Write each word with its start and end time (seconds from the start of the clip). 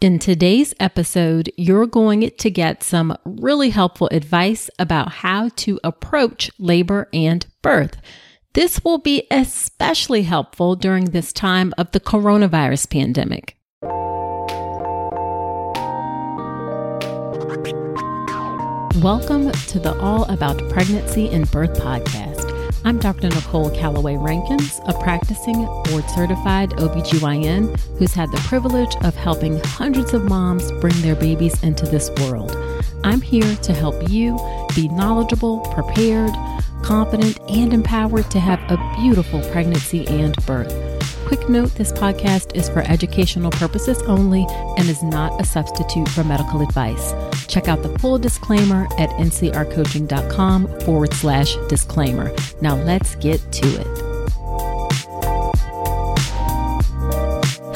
In 0.00 0.18
today's 0.18 0.72
episode, 0.80 1.52
you're 1.58 1.84
going 1.84 2.30
to 2.30 2.50
get 2.50 2.82
some 2.82 3.14
really 3.26 3.68
helpful 3.68 4.08
advice 4.10 4.70
about 4.78 5.12
how 5.12 5.50
to 5.56 5.78
approach 5.84 6.50
labor 6.58 7.10
and 7.12 7.46
birth. 7.60 7.98
This 8.54 8.82
will 8.82 8.96
be 8.96 9.26
especially 9.30 10.22
helpful 10.22 10.74
during 10.74 11.10
this 11.10 11.34
time 11.34 11.74
of 11.76 11.92
the 11.92 12.00
coronavirus 12.00 12.88
pandemic. 12.88 13.58
Welcome 19.02 19.52
to 19.52 19.78
the 19.78 19.98
All 20.00 20.24
About 20.30 20.66
Pregnancy 20.70 21.28
and 21.28 21.50
Birth 21.50 21.78
podcast. 21.78 22.39
I'm 22.82 22.98
Dr. 22.98 23.28
Nicole 23.28 23.70
Calloway 23.70 24.16
Rankins, 24.16 24.80
a 24.86 24.94
practicing 24.94 25.66
board 25.84 26.08
certified 26.08 26.70
OBGYN 26.70 27.78
who's 27.98 28.14
had 28.14 28.32
the 28.32 28.38
privilege 28.38 28.96
of 29.02 29.14
helping 29.14 29.60
hundreds 29.60 30.14
of 30.14 30.24
moms 30.24 30.72
bring 30.80 30.98
their 31.02 31.14
babies 31.14 31.62
into 31.62 31.84
this 31.84 32.10
world. 32.22 32.56
I'm 33.04 33.20
here 33.20 33.54
to 33.56 33.72
help 33.74 34.08
you 34.08 34.38
be 34.74 34.88
knowledgeable, 34.88 35.60
prepared, 35.74 36.32
confident, 36.82 37.38
and 37.50 37.74
empowered 37.74 38.30
to 38.30 38.40
have 38.40 38.60
a 38.70 38.96
beautiful 38.98 39.42
pregnancy 39.50 40.06
and 40.08 40.34
birth. 40.46 40.89
Quick 41.30 41.48
note 41.48 41.72
this 41.76 41.92
podcast 41.92 42.56
is 42.56 42.68
for 42.68 42.80
educational 42.80 43.52
purposes 43.52 44.02
only 44.02 44.44
and 44.76 44.88
is 44.88 45.00
not 45.00 45.40
a 45.40 45.44
substitute 45.44 46.08
for 46.08 46.24
medical 46.24 46.60
advice. 46.60 47.14
Check 47.46 47.68
out 47.68 47.84
the 47.84 47.98
full 48.00 48.18
disclaimer 48.18 48.88
at 48.98 49.10
ncrcoaching.com 49.10 50.80
forward 50.80 51.14
slash 51.14 51.54
disclaimer. 51.68 52.34
Now 52.60 52.74
let's 52.74 53.14
get 53.14 53.38
to 53.52 53.66
it. 53.80 53.86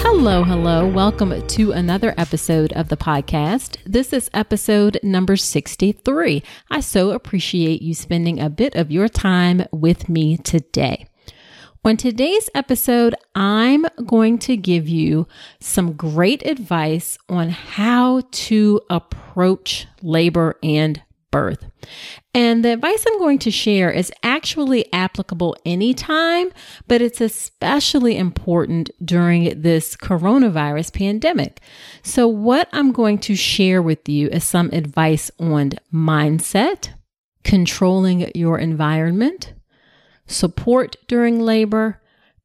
Hello, 0.01 0.43
hello. 0.43 0.89
Welcome 0.89 1.47
to 1.47 1.71
another 1.71 2.13
episode 2.19 2.73
of 2.73 2.89
the 2.89 2.97
podcast. 2.97 3.77
This 3.87 4.13
is 4.13 4.29
episode 4.35 4.99
number 5.05 5.37
63. 5.37 6.43
I 6.73 6.81
so 6.81 7.13
appreciate 7.13 7.83
you 7.83 7.95
spending 7.95 8.41
a 8.41 8.51
bit 8.51 8.75
of 8.75 8.91
your 8.91 9.09
time 9.09 9.65
with 9.71 10.09
me 10.09 10.39
today. 10.39 11.07
On 11.87 11.99
today's 11.99 12.49
episode, 12.55 13.15
I'm 13.35 13.85
going 14.07 14.39
to 14.39 14.57
give 14.57 14.89
you 14.89 15.29
some 15.61 15.93
great 15.93 16.43
advice 16.47 17.19
on 17.29 17.51
how 17.51 18.23
to 18.31 18.81
approach 18.89 19.87
labor 20.01 20.57
and 20.63 21.03
birth. 21.31 21.67
And 22.33 22.65
the 22.65 22.73
advice 22.73 23.05
I'm 23.07 23.19
going 23.19 23.39
to 23.41 23.51
share 23.51 23.91
is 23.91 24.11
actually 24.23 24.91
applicable 24.95 25.59
anytime, 25.67 26.53
but 26.89 27.03
it's 27.03 27.21
especially 27.21 28.17
important 28.17 28.89
during 29.05 29.61
this 29.61 29.95
coronavirus 29.95 30.95
pandemic. 30.95 31.61
So, 32.03 32.27
what 32.27 32.67
I'm 32.73 32.93
going 32.93 33.19
to 33.19 33.37
share 33.37 33.83
with 33.83 34.09
you 34.09 34.29
is 34.29 34.43
some 34.43 34.71
advice 34.73 35.31
on 35.39 35.73
mindset, 35.93 36.95
controlling 37.43 38.31
your 38.35 38.59
environment 38.59 39.53
support 40.27 40.97
during 41.07 41.41
labor, 41.41 42.01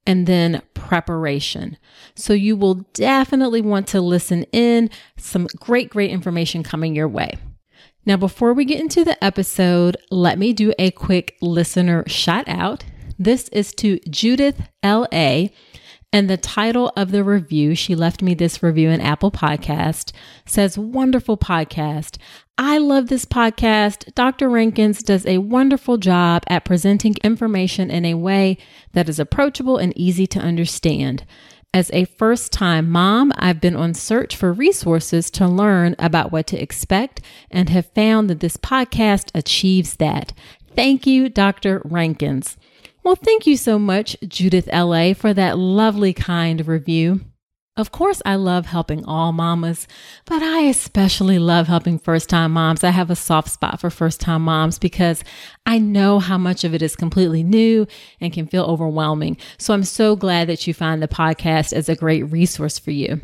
and 0.06 0.26
then 0.26 0.62
preparation. 0.74 1.78
So 2.16 2.34
you 2.34 2.56
will 2.56 2.86
definitely 2.94 3.62
want 3.62 3.88
to 3.90 4.02
listen 4.02 4.44
in. 4.52 4.90
Some 5.18 5.48
great, 5.58 5.90
great 5.90 6.10
information 6.10 6.64
coming 6.64 6.96
your 6.96 7.08
way. 7.08 7.38
Now, 8.06 8.18
before 8.18 8.54
we 8.54 8.66
get 8.66 8.80
into 8.80 9.04
the 9.04 9.24
episode, 9.24 9.98
let 10.10 10.40
me 10.40 10.52
do 10.52 10.74
a 10.80 10.90
quick 10.92 11.38
listener 11.42 12.04
shout 12.08 12.48
out. 12.48 12.84
This 13.20 13.50
is 13.50 13.74
to 13.76 14.00
Judith 14.10 14.62
L.A. 14.82 15.54
And 16.12 16.28
the 16.28 16.38
title 16.38 16.92
of 16.98 17.12
the 17.12 17.24
review, 17.24 17.76
she 17.76 17.94
left 17.94 18.24
me 18.24 18.34
this 18.34 18.64
review 18.64 18.90
in 18.90 19.00
Apple 19.00 19.32
Podcast, 19.32 20.12
says, 20.44 20.76
Wonderful 20.76 21.38
podcast. 21.38 22.18
I 22.58 22.80
love 22.80 23.08
this 23.10 23.26
podcast. 23.26 24.14
Dr. 24.16 24.50
Rankins 24.50 25.04
does 25.04 25.26
a 25.28 25.38
wonderful 25.38 25.98
job 25.98 26.44
at 26.48 26.66
presenting 26.66 27.16
information 27.24 27.92
in 27.92 28.06
a 28.06 28.16
way 28.16 28.58
that 28.94 29.08
is 29.08 29.20
approachable 29.20 29.78
and 29.78 29.96
easy 29.96 30.26
to 30.28 30.40
understand. 30.40 31.26
As 31.76 31.92
a 31.94 32.06
first 32.06 32.52
time 32.52 32.90
mom, 32.90 33.32
I've 33.38 33.62
been 33.62 33.76
on 33.76 33.94
search 33.94 34.36
for 34.36 34.52
resources 34.52 35.30
to 35.32 35.48
learn 35.48 35.96
about 36.00 36.32
what 36.32 36.48
to 36.48 36.60
expect 36.60 37.22
and 37.52 37.70
have 37.70 37.94
found 37.94 38.32
that 38.32 38.40
this 38.40 38.58
podcast 38.58 39.30
achieves 39.36 39.98
that. 39.98 40.34
Thank 40.76 41.06
you, 41.06 41.30
Dr. 41.30 41.84
Rankins. 41.86 42.58
Well, 43.04 43.16
thank 43.16 43.48
you 43.48 43.58
so 43.58 43.80
much, 43.80 44.18
Judith 44.28 44.68
LA, 44.72 45.14
for 45.14 45.34
that 45.34 45.58
lovely, 45.58 46.14
kind 46.14 46.66
review. 46.68 47.22
Of 47.80 47.94
course, 47.94 48.22
I 48.26 48.36
love 48.36 48.66
helping 48.66 49.06
all 49.06 49.32
mamas, 49.32 49.88
but 50.26 50.44
I 50.44 50.64
especially 50.64 51.40
love 51.40 51.68
helping 51.68 51.98
first 51.98 52.28
time 52.28 52.52
moms. 52.52 52.84
I 52.84 52.90
have 52.90 53.10
a 53.10 53.16
soft 53.16 53.50
spot 53.50 53.80
for 53.80 53.90
first 53.90 54.20
time 54.20 54.42
moms 54.42 54.78
because 54.78 55.24
I 55.66 55.80
know 55.80 56.20
how 56.20 56.38
much 56.38 56.66
of 56.66 56.74
it 56.74 56.82
is 56.82 56.98
completely 56.98 57.42
new 57.42 57.88
and 58.20 58.34
can 58.34 58.48
feel 58.48 58.66
overwhelming. 58.66 59.38
So 59.58 59.74
I'm 59.74 59.86
so 59.86 60.18
glad 60.18 60.50
that 60.50 60.68
you 60.68 60.74
find 60.74 61.02
the 61.02 61.08
podcast 61.08 61.72
as 61.72 61.88
a 61.88 61.96
great 61.96 62.24
resource 62.24 62.78
for 62.78 62.92
you. 62.92 63.22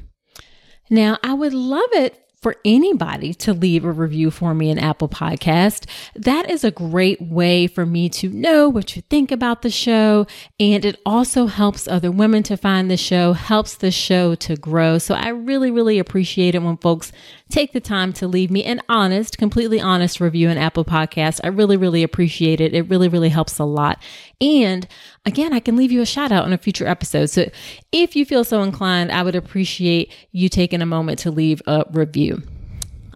Now, 0.89 1.18
I 1.22 1.33
would 1.33 1.54
love 1.54 1.89
it 1.92 2.25
for 2.45 2.56
anybody 2.63 3.33
to 3.33 3.53
leave 3.53 3.83
a 3.83 3.92
review 3.92 4.30
for 4.30 4.53
me 4.53 4.69
in 4.69 4.77
Apple 4.77 5.09
Podcast. 5.09 5.88
That 6.13 6.47
is 6.47 6.63
a 6.63 6.69
great 6.69 7.19
way 7.19 7.65
for 7.65 7.88
me 7.88 8.07
to 8.09 8.30
know 8.30 8.69
what 8.69 8.95
you 8.95 9.01
think 9.01 9.31
about 9.31 9.63
the 9.63 9.71
show. 9.71 10.27
And 10.59 10.86
it 10.86 11.01
also 11.07 11.47
helps 11.47 11.88
other 11.88 12.12
women 12.12 12.44
to 12.44 12.56
find 12.56 12.92
the 12.92 12.97
show, 12.97 13.33
helps 13.33 13.74
the 13.74 13.89
show 13.89 14.36
to 14.36 14.56
grow. 14.56 15.00
So 15.00 15.15
I 15.15 15.30
really, 15.30 15.71
really 15.71 15.97
appreciate 15.97 16.53
it 16.53 16.62
when 16.62 16.77
folks 16.77 17.12
take 17.50 17.74
the 17.74 17.80
time 17.80 18.13
to 18.13 18.27
leave 18.27 18.51
me 18.51 18.63
an 18.63 18.80
honest, 18.88 19.39
completely 19.39 19.81
honest 19.81 20.19
review 20.19 20.48
in 20.50 20.59
Apple 20.59 20.86
Podcast. 20.86 21.39
I 21.44 21.48
really, 21.48 21.77
really 21.77 22.03
appreciate 22.03 22.62
it. 22.62 22.75
It 22.75 22.88
really, 22.89 23.07
really 23.07 23.30
helps 23.30 23.57
a 23.57 23.65
lot. 23.65 24.00
And 24.39 24.88
again, 25.25 25.51
I 25.51 25.59
can 25.59 25.75
leave 25.75 25.91
you 25.91 26.01
a 26.01 26.06
shout 26.06 26.31
out 26.31 26.45
on 26.45 26.53
a 26.53 26.59
future 26.59 26.88
episode. 26.88 27.27
So 27.27 27.50
if 27.91 28.15
you 28.15 28.24
feel 28.24 28.44
so 28.44 28.62
inclined, 28.62 29.12
I 29.12 29.24
would 29.24 29.36
appreciate 29.36 30.13
you 30.31 30.48
taking 30.48 30.83
a 30.83 30.86
moment 30.86 31.18
to 31.19 31.31
leave 31.31 31.62
a 31.65 31.86
review. 31.91 32.35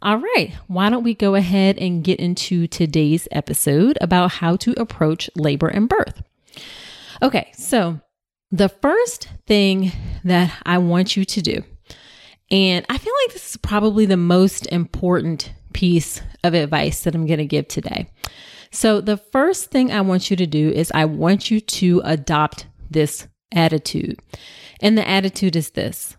All 0.02 0.18
right, 0.18 0.54
why 0.68 0.90
don't 0.90 1.04
we 1.04 1.14
go 1.14 1.36
ahead 1.36 1.78
and 1.78 2.04
get 2.04 2.20
into 2.20 2.68
today's 2.68 3.28
episode 3.32 3.98
about 4.00 4.32
how 4.32 4.56
to 4.58 4.74
approach 4.80 5.30
labor 5.36 5.68
and 5.68 5.90
birth? 5.90 6.22
Okay, 7.22 7.52
so 7.54 8.00
the 8.50 8.70
first 8.70 9.28
thing 9.46 9.92
that 10.24 10.54
I 10.66 10.78
want 10.78 11.18
you 11.18 11.26
to 11.26 11.42
do 11.42 11.64
and 12.52 12.86
I 12.90 12.98
feel 12.98 13.14
like 13.26 13.34
this 13.34 13.52
is 13.52 13.58
probably 13.58 14.06
the 14.06 14.18
most 14.18 14.66
important 14.68 15.54
piece 15.74 16.22
of 16.44 16.54
advice 16.54 17.04
that 17.04 17.14
I'm 17.14 17.28
going 17.28 17.40
to 17.40 17.46
give 17.46 17.68
today. 17.68 18.10
So, 18.72 19.02
the 19.02 19.18
first 19.18 19.72
thing 19.72 19.92
I 19.92 20.02
want 20.02 20.30
you 20.30 20.38
to 20.38 20.48
do 20.48 20.70
is 20.70 20.92
I 20.94 21.06
want 21.06 21.52
you 21.52 21.60
to 21.60 22.02
adopt 22.04 22.68
this 22.90 23.28
attitude. 23.52 24.20
And 24.82 24.98
the 24.98 25.08
attitude 25.08 25.56
is 25.56 25.72
this 25.72 26.16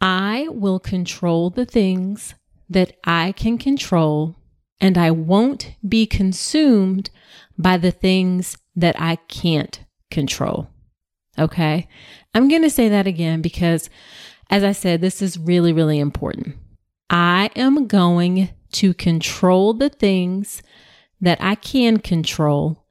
I 0.00 0.46
will 0.50 0.80
control 0.80 1.50
the 1.50 1.66
things 1.66 2.34
that 2.72 2.96
I 3.04 3.32
can 3.32 3.58
control, 3.58 4.36
and 4.80 4.98
I 4.98 5.10
won't 5.10 5.74
be 5.86 6.06
consumed 6.06 7.10
by 7.58 7.76
the 7.76 7.90
things 7.90 8.56
that 8.74 8.96
I 8.98 9.16
can't 9.16 9.84
control. 10.10 10.68
Okay. 11.38 11.88
I'm 12.34 12.48
going 12.48 12.62
to 12.62 12.70
say 12.70 12.88
that 12.88 13.06
again 13.06 13.42
because 13.42 13.88
as 14.50 14.62
I 14.62 14.72
said, 14.72 15.00
this 15.00 15.22
is 15.22 15.38
really, 15.38 15.72
really 15.72 15.98
important. 15.98 16.56
I 17.08 17.50
am 17.56 17.86
going 17.86 18.50
to 18.72 18.92
control 18.92 19.72
the 19.72 19.88
things 19.88 20.62
that 21.22 21.38
I 21.40 21.54
can 21.54 21.98
control, 21.98 22.84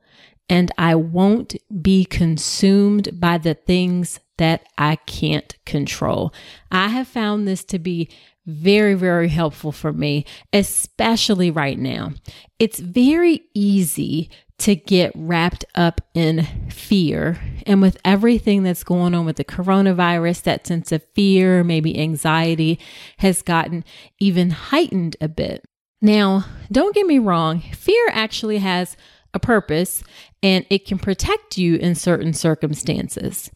and 0.50 0.72
I 0.77 0.95
won't 0.95 1.56
be 1.81 2.04
consumed 2.06 3.19
by 3.19 3.38
the 3.38 3.54
things 3.54 4.19
that 4.38 4.63
I 4.77 4.95
can't 4.95 5.56
control. 5.66 6.34
I 6.72 6.88
have 6.88 7.07
found 7.07 7.48
this 7.48 7.63
to 7.66 7.77
be 7.77 8.10
very, 8.46 8.94
very 8.94 9.30
helpful 9.30 9.72
for 9.72 9.94
me, 9.94 10.26
especially 10.54 11.52
right 11.52 11.78
now. 11.78 12.12
It's 12.60 12.80
very 12.80 13.44
easy 13.54 14.30
to 14.60 14.76
get 14.76 15.12
wrapped 15.16 15.66
up 15.74 16.02
in 16.14 16.48
fear. 16.70 17.40
And 17.66 17.82
with 17.82 17.98
everything 18.06 18.62
that's 18.62 18.84
going 18.84 19.16
on 19.16 19.26
with 19.26 19.38
the 19.38 19.44
coronavirus, 19.44 20.44
that 20.44 20.68
sense 20.68 20.92
of 20.92 21.04
fear, 21.16 21.64
maybe 21.64 22.00
anxiety 22.00 22.80
has 23.18 23.42
gotten 23.42 23.84
even 24.20 24.52
heightened 24.52 25.18
a 25.20 25.28
bit. 25.28 25.66
Now, 26.00 26.46
don't 26.72 26.96
get 26.96 27.08
me 27.08 27.20
wrong, 27.20 27.62
fear 27.62 28.08
actually 28.12 28.60
has 28.60 28.96
a 29.34 29.40
purpose 29.40 30.04
and 30.44 30.66
it 30.70 30.86
can 30.86 31.00
protect 31.00 31.58
you 31.58 31.76
in 31.76 31.96
certain 31.96 32.34
circumstances. 32.34 33.50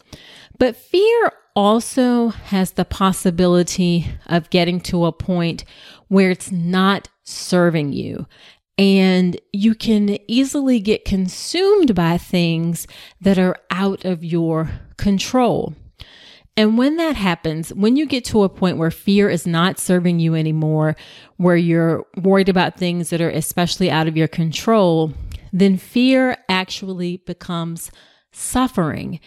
But 0.58 0.76
fear 0.76 1.32
also 1.56 2.30
has 2.30 2.72
the 2.72 2.86
possibility 2.86 4.08
of 4.26 4.50
getting 4.50 4.80
to 4.82 5.06
a 5.06 5.12
point 5.12 5.64
where 6.08 6.30
it's 6.30 6.52
not 6.52 7.08
serving 7.24 7.94
you 7.94 8.28
and 8.78 9.40
you 9.54 9.74
can 9.74 10.18
easily 10.28 10.80
get 10.80 11.06
consumed 11.06 11.96
by 11.96 12.18
things 12.18 12.88
that 13.22 13.38
are 13.38 13.56
out 13.72 14.04
of 14.04 14.24
your 14.24 14.70
control. 14.98 15.74
And 16.58 16.78
when 16.78 16.98
that 16.98 17.16
happens, 17.16 17.74
when 17.74 17.96
you 17.96 18.06
get 18.06 18.24
to 18.26 18.44
a 18.44 18.50
point 18.50 18.78
where 18.78 18.92
fear 18.92 19.30
is 19.30 19.46
not 19.46 19.80
serving 19.80 20.20
you 20.20 20.36
anymore, 20.36 20.96
where 21.38 21.58
you're 21.58 22.06
worried 22.22 22.50
about 22.50 22.78
things 22.78 23.10
that 23.10 23.22
are 23.22 23.30
especially 23.30 23.92
out 23.92 24.08
of 24.08 24.16
your 24.16 24.30
control, 24.30 25.14
then 25.52 25.78
fear 25.78 26.38
actually 26.48 27.18
becomes 27.18 27.92
suffering 28.32 29.20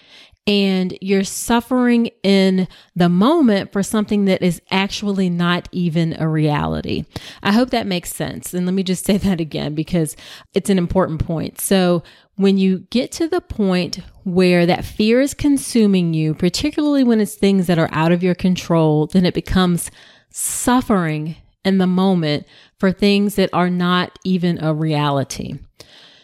and 0.48 0.96
you're 1.02 1.24
suffering 1.24 2.06
in 2.22 2.66
the 2.96 3.10
moment 3.10 3.70
for 3.70 3.82
something 3.82 4.24
that 4.24 4.40
is 4.40 4.62
actually 4.70 5.28
not 5.28 5.68
even 5.72 6.16
a 6.18 6.26
reality. 6.26 7.04
I 7.42 7.52
hope 7.52 7.68
that 7.70 7.86
makes 7.86 8.14
sense. 8.14 8.54
And 8.54 8.64
let 8.64 8.74
me 8.74 8.82
just 8.82 9.04
say 9.04 9.16
that 9.18 9.40
again 9.40 9.74
because 9.74 10.16
it's 10.54 10.70
an 10.70 10.78
important 10.78 11.24
point. 11.24 11.60
So 11.60 12.02
when 12.36 12.56
you 12.56 12.86
get 12.90 13.12
to 13.12 13.28
the 13.28 13.42
point 13.42 13.98
where 14.24 14.64
that 14.64 14.86
fear 14.86 15.20
is 15.20 15.34
consuming 15.34 16.14
you, 16.14 16.32
particularly 16.32 17.04
when 17.04 17.20
it's 17.20 17.34
things 17.34 17.66
that 17.66 17.78
are 17.78 17.90
out 17.92 18.12
of 18.12 18.22
your 18.22 18.34
control, 18.34 19.06
then 19.06 19.26
it 19.26 19.34
becomes 19.34 19.90
suffering 20.30 21.36
in 21.62 21.76
the 21.76 21.86
moment 21.86 22.46
for 22.78 22.90
things 22.90 23.34
that 23.34 23.50
are 23.52 23.68
not 23.68 24.18
even 24.24 24.62
a 24.64 24.72
reality. 24.72 25.58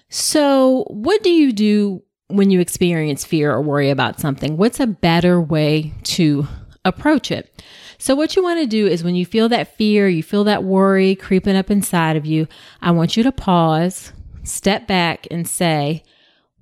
So, 0.09 0.85
what 0.89 1.23
do 1.23 1.31
you 1.31 1.53
do 1.53 2.03
when 2.37 2.51
you 2.51 2.61
experience 2.61 3.25
fear 3.25 3.53
or 3.53 3.61
worry 3.61 3.91
about 3.91 4.21
something? 4.21 4.57
What's 4.57 4.81
a 4.81 4.87
better 4.87 5.41
way 5.41 5.93
to 6.05 6.47
approach 6.85 7.31
it? 7.31 7.63
So, 7.99 8.15
what 8.15 8.37
you 8.37 8.43
want 8.43 8.61
to 8.61 8.67
do 8.67 8.87
is 8.87 9.05
when 9.05 9.15
you 9.15 9.25
feel 9.25 9.49
that 9.49 9.77
fear, 9.77 10.09
you 10.09 10.23
feel 10.23 10.45
that 10.45 10.65
worry 10.65 11.15
creeping 11.15 11.57
up 11.57 11.71
inside 11.71 12.17
of 12.17 12.27
you, 12.27 12.47
I 12.83 12.91
want 12.91 13.17
you 13.17 13.23
to 13.23 13.33
pause, 13.33 14.13
step 14.43 14.87
back, 14.87 15.27
and 15.31 15.49
say, 15.49 16.03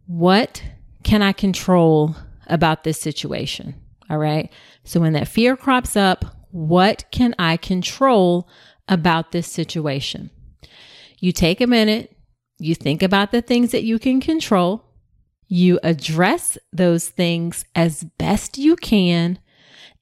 What 0.06 0.62
can 1.02 1.22
I 1.22 1.32
control 1.32 2.14
about 2.46 2.84
this 2.84 3.00
situation? 3.00 3.74
All 4.10 4.18
right. 4.18 4.52
So, 4.84 5.00
when 5.00 5.14
that 5.14 5.28
fear 5.28 5.56
crops 5.56 5.96
up, 5.96 6.24
what 6.50 7.04
can 7.10 7.34
I 7.38 7.56
control 7.56 8.48
about 8.88 9.32
this 9.32 9.50
situation? 9.50 10.30
You 11.18 11.32
take 11.32 11.60
a 11.60 11.66
minute, 11.66 12.14
you 12.58 12.74
think 12.74 13.02
about 13.02 13.32
the 13.32 13.42
things 13.42 13.72
that 13.72 13.84
you 13.84 13.98
can 13.98 14.20
control. 14.20 14.84
You 15.52 15.78
address 15.82 16.56
those 16.72 17.10
things 17.10 17.66
as 17.74 18.04
best 18.16 18.56
you 18.56 18.74
can, 18.74 19.38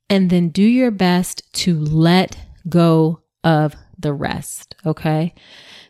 and 0.08 0.30
then 0.30 0.50
do 0.50 0.62
your 0.62 0.92
best 0.92 1.42
to 1.54 1.76
let 1.76 2.36
go 2.68 3.22
of 3.42 3.74
the 3.98 4.12
rest. 4.12 4.76
Okay. 4.86 5.34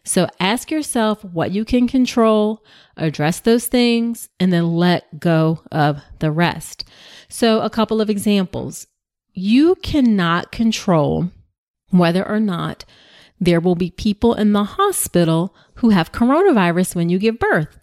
So 0.02 0.28
ask 0.40 0.70
yourself 0.70 1.22
what 1.22 1.50
you 1.50 1.66
can 1.66 1.88
control, 1.88 2.64
address 2.96 3.40
those 3.40 3.66
things, 3.66 4.30
and 4.40 4.50
then 4.50 4.76
let 4.76 5.20
go 5.20 5.60
of 5.70 6.00
the 6.20 6.30
rest. 6.30 6.88
So, 7.28 7.60
a 7.60 7.68
couple 7.68 8.00
of 8.00 8.08
examples. 8.08 8.86
You 9.34 9.74
cannot 9.82 10.52
control 10.52 11.32
whether 11.90 12.26
or 12.26 12.40
not 12.40 12.86
there 13.38 13.60
will 13.60 13.74
be 13.74 13.90
people 13.90 14.32
in 14.32 14.54
the 14.54 14.64
hospital 14.64 15.54
who 15.74 15.90
have 15.90 16.12
coronavirus 16.12 16.94
when 16.94 17.10
you 17.10 17.18
give 17.18 17.38
birth 17.38 17.78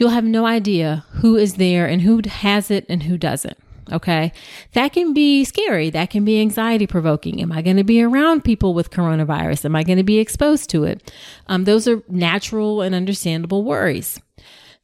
you'll 0.00 0.08
have 0.08 0.24
no 0.24 0.46
idea 0.46 1.04
who 1.16 1.36
is 1.36 1.54
there 1.54 1.86
and 1.86 2.00
who 2.00 2.22
has 2.26 2.70
it 2.70 2.86
and 2.88 3.02
who 3.02 3.18
doesn't. 3.18 3.58
Okay. 3.92 4.32
That 4.72 4.92
can 4.92 5.12
be 5.12 5.44
scary. 5.44 5.90
That 5.90 6.10
can 6.10 6.24
be 6.24 6.40
anxiety 6.40 6.86
provoking. 6.86 7.42
Am 7.42 7.52
I 7.52 7.60
going 7.60 7.76
to 7.76 7.84
be 7.84 8.02
around 8.02 8.42
people 8.42 8.72
with 8.72 8.90
coronavirus? 8.90 9.66
Am 9.66 9.76
I 9.76 9.82
going 9.82 9.98
to 9.98 10.04
be 10.04 10.18
exposed 10.18 10.70
to 10.70 10.84
it? 10.84 11.12
Um, 11.48 11.64
those 11.64 11.86
are 11.86 12.02
natural 12.08 12.80
and 12.80 12.94
understandable 12.94 13.62
worries. 13.62 14.18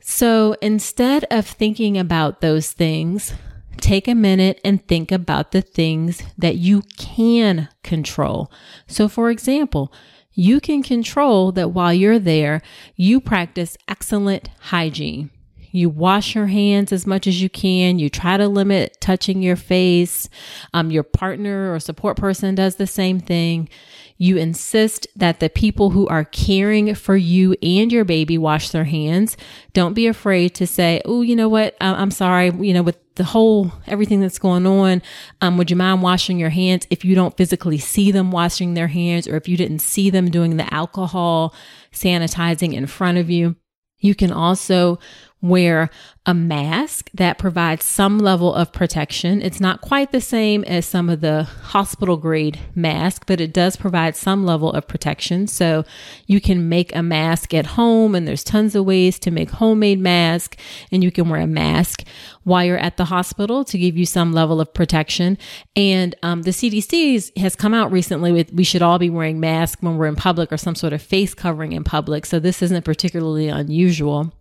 So 0.00 0.56
instead 0.60 1.24
of 1.30 1.46
thinking 1.46 1.96
about 1.96 2.40
those 2.42 2.72
things, 2.72 3.32
take 3.80 4.08
a 4.08 4.14
minute 4.14 4.60
and 4.64 4.86
think 4.86 5.10
about 5.10 5.52
the 5.52 5.62
things 5.62 6.22
that 6.36 6.56
you 6.56 6.82
can 6.98 7.68
control. 7.82 8.50
So, 8.86 9.08
for 9.08 9.30
example, 9.30 9.92
you 10.36 10.60
can 10.60 10.82
control 10.82 11.50
that 11.52 11.70
while 11.70 11.92
you're 11.92 12.18
there, 12.18 12.62
you 12.94 13.20
practice 13.20 13.76
excellent 13.88 14.50
hygiene. 14.60 15.30
You 15.72 15.88
wash 15.88 16.34
your 16.34 16.46
hands 16.46 16.92
as 16.92 17.06
much 17.06 17.26
as 17.26 17.42
you 17.42 17.48
can. 17.48 17.98
You 17.98 18.08
try 18.08 18.36
to 18.36 18.46
limit 18.46 18.98
touching 19.00 19.42
your 19.42 19.56
face. 19.56 20.28
Um, 20.72 20.90
your 20.90 21.02
partner 21.02 21.74
or 21.74 21.80
support 21.80 22.16
person 22.16 22.54
does 22.54 22.76
the 22.76 22.86
same 22.86 23.18
thing. 23.18 23.68
You 24.18 24.36
insist 24.36 25.06
that 25.16 25.40
the 25.40 25.50
people 25.50 25.90
who 25.90 26.06
are 26.08 26.24
caring 26.24 26.94
for 26.94 27.16
you 27.16 27.54
and 27.62 27.92
your 27.92 28.04
baby 28.04 28.38
wash 28.38 28.70
their 28.70 28.84
hands. 28.84 29.36
Don't 29.72 29.94
be 29.94 30.06
afraid 30.06 30.54
to 30.56 30.66
say, 30.66 31.02
Oh, 31.04 31.22
you 31.22 31.36
know 31.36 31.48
what? 31.48 31.76
I'm 31.80 32.10
sorry. 32.10 32.50
You 32.50 32.74
know, 32.74 32.82
with 32.82 32.98
the 33.16 33.24
whole 33.24 33.72
everything 33.86 34.20
that's 34.20 34.38
going 34.38 34.66
on 34.66 35.02
um, 35.40 35.56
would 35.56 35.70
you 35.70 35.76
mind 35.76 36.02
washing 36.02 36.38
your 36.38 36.50
hands 36.50 36.86
if 36.90 37.04
you 37.04 37.14
don't 37.14 37.36
physically 37.36 37.78
see 37.78 38.12
them 38.12 38.30
washing 38.30 38.74
their 38.74 38.88
hands 38.88 39.26
or 39.26 39.36
if 39.36 39.48
you 39.48 39.56
didn't 39.56 39.78
see 39.78 40.10
them 40.10 40.30
doing 40.30 40.58
the 40.58 40.74
alcohol 40.74 41.54
sanitizing 41.92 42.74
in 42.74 42.86
front 42.86 43.16
of 43.16 43.30
you 43.30 43.56
you 43.98 44.14
can 44.14 44.30
also 44.30 44.98
wear 45.42 45.90
a 46.24 46.34
mask 46.34 47.08
that 47.14 47.38
provides 47.38 47.84
some 47.84 48.18
level 48.18 48.52
of 48.52 48.72
protection. 48.72 49.40
It's 49.42 49.60
not 49.60 49.80
quite 49.80 50.10
the 50.10 50.20
same 50.20 50.64
as 50.64 50.84
some 50.84 51.08
of 51.08 51.20
the 51.20 51.44
hospital 51.44 52.16
grade 52.16 52.58
masks, 52.74 53.24
but 53.26 53.40
it 53.40 53.52
does 53.52 53.76
provide 53.76 54.16
some 54.16 54.44
level 54.44 54.72
of 54.72 54.88
protection. 54.88 55.46
So 55.46 55.84
you 56.26 56.40
can 56.40 56.68
make 56.68 56.94
a 56.96 57.02
mask 57.02 57.54
at 57.54 57.66
home 57.66 58.14
and 58.14 58.26
there's 58.26 58.42
tons 58.42 58.74
of 58.74 58.86
ways 58.86 59.18
to 59.20 59.30
make 59.30 59.50
homemade 59.50 60.00
masks 60.00 60.56
and 60.90 61.04
you 61.04 61.12
can 61.12 61.28
wear 61.28 61.42
a 61.42 61.46
mask 61.46 62.02
while 62.42 62.64
you're 62.64 62.78
at 62.78 62.96
the 62.96 63.04
hospital 63.04 63.64
to 63.64 63.78
give 63.78 63.96
you 63.96 64.06
some 64.06 64.32
level 64.32 64.60
of 64.60 64.72
protection. 64.74 65.38
And 65.76 66.14
um, 66.22 66.42
the 66.42 66.50
CDC 66.50 67.38
has 67.38 67.54
come 67.54 67.74
out 67.74 67.92
recently 67.92 68.32
with 68.32 68.52
we 68.52 68.64
should 68.64 68.82
all 68.82 68.98
be 68.98 69.10
wearing 69.10 69.38
masks 69.38 69.80
when 69.80 69.96
we're 69.96 70.06
in 70.06 70.16
public 70.16 70.52
or 70.52 70.56
some 70.56 70.74
sort 70.74 70.92
of 70.92 71.02
face 71.02 71.34
covering 71.34 71.72
in 71.72 71.84
public. 71.84 72.26
So 72.26 72.40
this 72.40 72.62
isn't 72.62 72.84
particularly 72.84 73.48
unusual. 73.48 74.32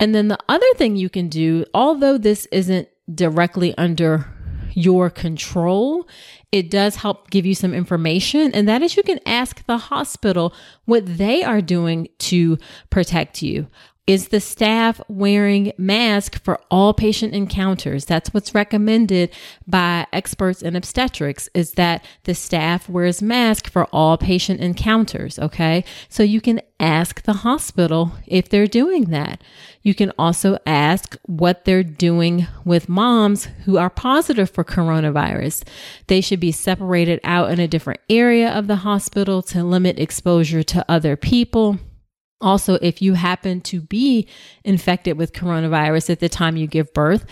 And 0.00 0.14
then 0.14 0.28
the 0.28 0.38
other 0.48 0.66
thing 0.76 0.96
you 0.96 1.10
can 1.10 1.28
do, 1.28 1.64
although 1.74 2.18
this 2.18 2.46
isn't 2.50 2.88
directly 3.14 3.76
under 3.76 4.26
your 4.72 5.10
control, 5.10 6.08
it 6.52 6.70
does 6.70 6.96
help 6.96 7.30
give 7.30 7.44
you 7.46 7.54
some 7.54 7.74
information. 7.74 8.52
And 8.52 8.68
that 8.68 8.82
is 8.82 8.96
you 8.96 9.02
can 9.02 9.20
ask 9.26 9.64
the 9.66 9.78
hospital 9.78 10.54
what 10.86 11.04
they 11.06 11.44
are 11.44 11.60
doing 11.60 12.08
to 12.20 12.58
protect 12.88 13.42
you. 13.42 13.68
Is 14.06 14.28
the 14.28 14.40
staff 14.40 15.00
wearing 15.08 15.72
mask 15.78 16.42
for 16.42 16.58
all 16.68 16.92
patient 16.92 17.32
encounters? 17.32 18.06
That's 18.06 18.34
what's 18.34 18.54
recommended 18.54 19.30
by 19.68 20.06
experts 20.12 20.62
in 20.62 20.74
obstetrics 20.74 21.48
is 21.54 21.72
that 21.72 22.04
the 22.24 22.34
staff 22.34 22.88
wears 22.88 23.22
mask 23.22 23.70
for 23.70 23.84
all 23.92 24.18
patient 24.18 24.58
encounters. 24.60 25.38
Okay. 25.38 25.84
So 26.08 26.24
you 26.24 26.40
can 26.40 26.60
ask 26.80 27.22
the 27.22 27.34
hospital 27.34 28.12
if 28.26 28.48
they're 28.48 28.66
doing 28.66 29.10
that. 29.10 29.44
You 29.82 29.94
can 29.94 30.12
also 30.18 30.58
ask 30.66 31.16
what 31.26 31.64
they're 31.64 31.84
doing 31.84 32.48
with 32.64 32.88
moms 32.88 33.44
who 33.64 33.76
are 33.76 33.90
positive 33.90 34.50
for 34.50 34.64
coronavirus. 34.64 35.62
They 36.08 36.20
should 36.20 36.40
be 36.40 36.52
separated 36.52 37.20
out 37.22 37.50
in 37.50 37.60
a 37.60 37.68
different 37.68 38.00
area 38.08 38.50
of 38.50 38.66
the 38.66 38.76
hospital 38.76 39.40
to 39.42 39.62
limit 39.62 40.00
exposure 40.00 40.64
to 40.64 40.84
other 40.90 41.16
people. 41.16 41.78
Also, 42.40 42.74
if 42.74 43.02
you 43.02 43.14
happen 43.14 43.60
to 43.62 43.80
be 43.80 44.26
infected 44.64 45.18
with 45.18 45.32
coronavirus 45.32 46.10
at 46.10 46.20
the 46.20 46.28
time 46.28 46.56
you 46.56 46.66
give 46.66 46.92
birth, 46.94 47.26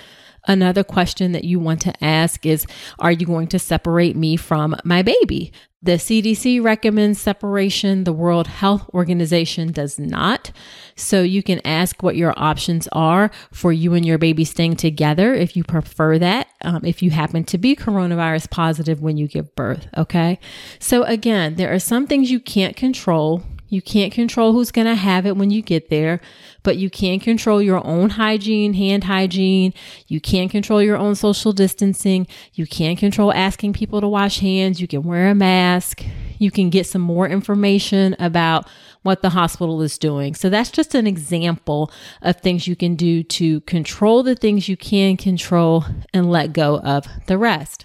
another 0.49 0.83
question 0.83 1.33
that 1.33 1.45
you 1.45 1.61
want 1.61 1.81
to 1.83 2.05
ask 2.05 2.45
is 2.45 2.67
Are 2.99 3.13
you 3.13 3.27
going 3.27 3.49
to 3.49 3.59
separate 3.59 4.17
me 4.17 4.37
from 4.37 4.77
my 4.85 5.03
baby? 5.03 5.53
The 5.81 5.93
CDC 5.93 6.61
recommends 6.61 7.21
separation. 7.21 8.03
The 8.03 8.13
World 8.13 8.49
Health 8.49 8.91
Organization 8.95 9.71
does 9.71 9.97
not. 9.97 10.51
So 10.97 11.23
you 11.23 11.41
can 11.41 11.65
ask 11.65 12.03
what 12.03 12.17
your 12.17 12.35
options 12.37 12.89
are 12.91 13.31
for 13.53 13.73
you 13.73 13.95
and 13.95 14.05
your 14.05 14.19
baby 14.19 14.45
staying 14.45 14.75
together 14.75 15.35
if 15.35 15.57
you 15.57 15.63
prefer 15.63 16.19
that, 16.19 16.49
um, 16.63 16.85
if 16.85 17.01
you 17.01 17.13
happen 17.13 17.45
to 17.45 17.59
be 17.59 17.77
coronavirus 17.77 18.51
positive 18.51 19.01
when 19.01 19.17
you 19.17 19.29
give 19.29 19.55
birth. 19.55 19.87
Okay. 19.97 20.41
So 20.81 21.05
again, 21.05 21.55
there 21.55 21.73
are 21.73 21.79
some 21.79 22.09
things 22.09 22.29
you 22.29 22.41
can't 22.41 22.75
control 22.75 23.45
you 23.69 23.83
can't 23.83 24.13
control 24.13 24.53
who's 24.53 24.71
going 24.71 24.87
to 24.87 24.95
have 24.95 25.27
it 25.27 25.37
when 25.37 25.51
you 25.51 25.63
get 25.63 25.91
there, 25.91 26.21
but 26.63 26.77
you 26.77 26.91
can 26.91 27.21
control 27.21 27.61
your 27.61 27.85
own 27.87 28.11
hygiene, 28.11 28.75
hand 28.75 29.05
hygiene. 29.05 29.75
You 30.07 30.21
can 30.21 30.49
control 30.49 30.83
your 30.83 30.97
own 30.97 31.15
social 31.15 31.53
distancing. 31.53 32.27
You 32.55 32.67
can 32.67 32.97
control 32.97 33.33
asking 33.33 33.75
people 33.75 34.01
to 34.01 34.09
wash 34.09 34.41
hands. 34.41 34.81
You 34.81 34.89
can 34.89 35.03
wear 35.03 35.29
a 35.29 35.35
mask. 35.35 36.03
You 36.39 36.51
can 36.51 36.71
get 36.71 36.87
some 36.87 37.03
more 37.03 37.29
information 37.29 38.17
about 38.19 38.69
what 39.03 39.23
the 39.23 39.31
hospital 39.31 39.83
is 39.83 39.99
doing. 39.99 40.35
So 40.35 40.51
that's 40.51 40.71
just 40.71 40.95
an 40.95 41.07
example 41.07 41.91
of 42.23 42.37
things 42.41 42.67
you 42.67 42.77
can 42.77 42.95
do 42.95 43.23
to 43.23 43.61
control 43.63 44.23
the 44.23 44.35
things 44.35 44.69
you 44.69 44.77
can 44.77 45.17
control 45.17 45.85
and 46.13 46.31
let 46.31 46.53
go 46.53 46.79
of 46.79 47.07
the 47.27 47.39
rest. 47.39 47.85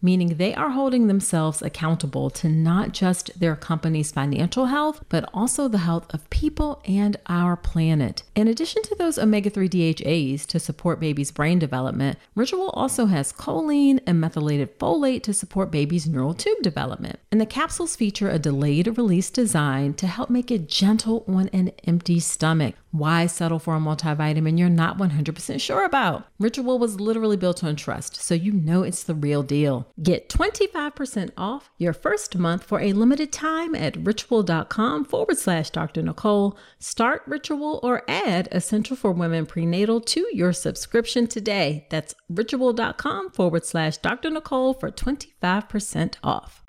meaning 0.00 0.36
they 0.36 0.54
are 0.54 0.70
holding 0.70 1.06
themselves 1.06 1.62
accountable 1.62 2.30
to 2.30 2.48
not 2.48 2.92
just 2.92 3.38
their 3.38 3.56
company's 3.56 4.12
financial 4.12 4.66
health, 4.66 5.04
but 5.08 5.28
also 5.32 5.68
the 5.68 5.78
health 5.78 6.06
of 6.12 6.28
people 6.30 6.80
and 6.84 7.16
our 7.26 7.56
planet. 7.56 8.22
In 8.34 8.48
addition 8.48 8.82
to 8.82 8.94
those 8.94 9.18
omega 9.18 9.50
3 9.50 9.68
DHAs 9.68 10.46
to 10.46 10.58
support 10.58 11.00
baby's 11.00 11.30
brain 11.30 11.58
development, 11.58 12.18
Ritual 12.34 12.70
also 12.70 13.06
has 13.06 13.32
choline 13.32 14.00
and 14.06 14.20
methylated 14.20 14.78
folate 14.78 15.22
to 15.24 15.34
support 15.34 15.70
baby's 15.70 16.06
neural 16.06 16.34
tube 16.34 16.62
development. 16.62 17.18
And 17.32 17.40
the 17.40 17.46
capsules 17.46 17.96
feature 17.96 18.30
a 18.30 18.38
delayed 18.38 18.96
release 18.96 19.30
design 19.30 19.94
to 19.94 20.06
help 20.06 20.30
make 20.30 20.50
it 20.50 20.68
gentle 20.68 21.24
on 21.26 21.48
an 21.48 21.72
empty 21.84 22.20
stomach. 22.20 22.74
Why 22.90 23.26
settle 23.26 23.58
for 23.58 23.76
a 23.76 23.80
multivitamin 23.80 24.58
you're 24.58 24.68
not 24.68 24.96
100% 24.98 25.60
sure 25.60 25.84
about? 25.84 26.24
Ritual 26.38 26.78
was 26.78 27.00
literally 27.00 27.36
built 27.36 27.64
on 27.64 27.76
trust, 27.76 28.16
so 28.16 28.34
you 28.34 28.52
know 28.52 28.82
it's 28.82 29.02
the 29.02 29.14
real 29.14 29.42
deal. 29.42 29.88
Get 30.02 30.28
25% 30.28 31.30
off 31.36 31.70
your 31.78 31.94
first 31.94 32.36
month 32.36 32.64
for 32.64 32.80
a 32.80 32.92
limited 32.92 33.32
time 33.32 33.74
at 33.74 33.96
ritual.com 33.96 35.06
forward 35.06 35.38
slash 35.38 35.70
Dr. 35.70 36.02
Nicole. 36.02 36.58
Start 36.78 37.22
Ritual 37.26 37.80
or 37.82 38.02
add 38.06 38.48
Essential 38.52 38.96
for 38.96 39.12
Women 39.12 39.46
Prenatal 39.46 40.00
to 40.02 40.26
your 40.32 40.52
subscription 40.52 41.26
today. 41.26 41.86
That's 41.90 42.14
ritual.com 42.28 43.30
forward 43.30 43.64
slash 43.64 43.96
Dr. 43.96 44.28
Nicole 44.28 44.74
for 44.74 44.90
25% 44.90 46.16
off. 46.22 46.62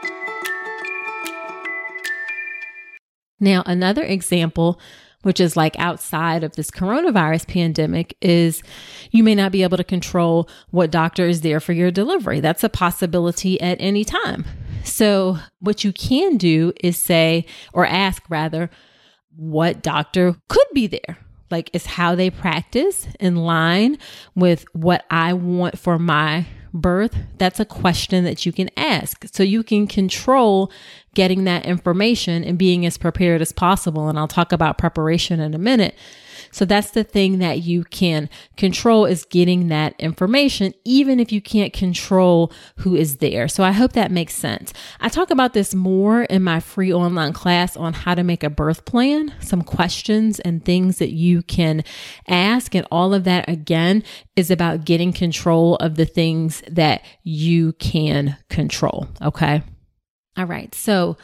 Now, 3.40 3.64
another 3.66 4.04
example 4.04 4.80
which 5.24 5.40
is 5.40 5.58
like 5.58 5.78
outside 5.80 6.44
of 6.44 6.56
this 6.56 6.72
coronavirus 6.72 7.48
pandemic, 7.48 8.16
is 8.22 8.62
you 9.12 9.24
may 9.24 9.36
not 9.36 9.52
be 9.52 9.64
able 9.64 9.78
to 9.78 9.84
control 9.84 10.50
what 10.70 10.92
doctor 10.92 11.28
is 11.28 11.42
there 11.42 11.60
for 11.60 11.74
your 11.74 11.92
delivery. 11.92 12.40
That's 12.40 12.64
a 12.64 12.70
possibility 12.70 13.60
at 13.60 13.78
any 13.80 14.04
time. 14.04 14.46
So, 14.84 15.38
what 15.60 15.84
you 15.84 15.92
can 15.92 16.38
do 16.38 16.72
is 16.82 16.98
say, 16.98 17.46
or 17.74 17.86
ask 17.86 18.24
rather, 18.30 18.70
what 19.36 19.82
doctor 19.82 20.36
could 20.48 20.68
be 20.74 20.88
there? 20.88 21.18
Like, 21.52 21.70
is 21.74 21.86
how 21.86 22.16
they 22.16 22.30
practice 22.30 23.08
in 23.20 23.36
line 23.36 23.98
with 24.36 24.66
what 24.74 25.06
I 25.10 25.34
want 25.34 25.78
for 25.78 26.00
my 26.00 26.46
birth? 26.74 27.16
That's 27.38 27.60
a 27.60 27.66
question 27.66 28.24
that 28.24 28.46
you 28.46 28.52
can 28.52 28.70
ask. 28.78 29.26
So 29.32 29.44
you 29.44 29.64
can 29.64 29.88
control 29.88 30.72
getting 31.14 31.46
that 31.46 31.66
information 31.66 32.44
and 32.44 32.58
being 32.58 32.86
as 32.86 32.98
prepared 32.98 33.42
as 33.42 33.52
possible. 33.52 34.08
And 34.10 34.20
I'll 34.20 34.28
talk 34.28 34.52
about 34.52 34.78
preparation 34.78 35.40
in 35.40 35.54
a 35.54 35.60
minute. 35.60 35.96
So 36.58 36.66
that's 36.66 36.90
the 36.90 37.04
thing 37.04 37.38
that 37.38 37.60
you 37.60 37.84
can 37.84 38.32
control 38.56 39.06
is 39.06 39.26
getting 39.26 39.68
that 39.68 39.94
information, 40.00 40.74
even 40.86 41.20
if 41.20 41.32
you 41.32 41.40
can't 41.40 41.72
control 41.72 42.52
who 42.78 42.96
is 42.96 43.18
there. 43.18 43.48
So 43.48 43.64
I 43.64 43.72
hope 43.72 43.94
that 43.94 44.10
makes 44.10 44.34
sense. 44.34 44.74
I 45.00 45.10
talk 45.10 45.30
about 45.30 45.54
this 45.54 45.76
more 45.76 46.24
in 46.24 46.42
my 46.42 46.60
free 46.60 46.92
online 46.92 47.32
class 47.32 47.78
on 47.78 47.94
how 47.94 48.16
to 48.16 48.24
make 48.24 48.44
a 48.44 48.50
birth 48.50 48.86
plan, 48.86 49.36
some 49.40 49.62
questions 49.62 50.40
and 50.40 50.66
things 50.66 50.98
that 50.98 51.12
you 51.12 51.44
can 51.44 51.84
ask. 52.28 52.74
And 52.74 52.88
all 52.90 53.14
of 53.14 53.24
that 53.26 53.48
again 53.48 54.04
is 54.36 54.50
about 54.50 54.84
getting 54.84 55.14
control 55.14 55.76
of 55.76 55.94
the 55.94 56.06
things 56.06 56.64
that 56.68 57.04
you 57.22 57.74
can 57.74 58.36
control. 58.50 59.08
Okay. 59.22 59.62
All 60.36 60.46
right. 60.46 60.74
So 60.74 61.18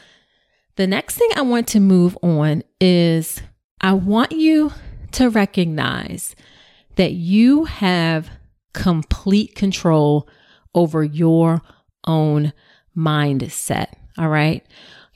the 0.76 0.86
next 0.86 1.16
thing 1.16 1.30
I 1.34 1.42
want 1.42 1.66
to 1.68 1.80
move 1.80 2.16
on 2.22 2.62
is 2.80 3.42
I 3.80 3.94
want 3.94 4.30
you 4.30 4.70
to 5.14 5.30
recognize 5.30 6.36
that 6.96 7.12
you 7.12 7.64
have 7.64 8.30
complete 8.72 9.54
control 9.54 10.28
over 10.74 11.02
your 11.02 11.62
own 12.06 12.52
mindset. 12.96 13.86
All 14.18 14.28
right. 14.28 14.64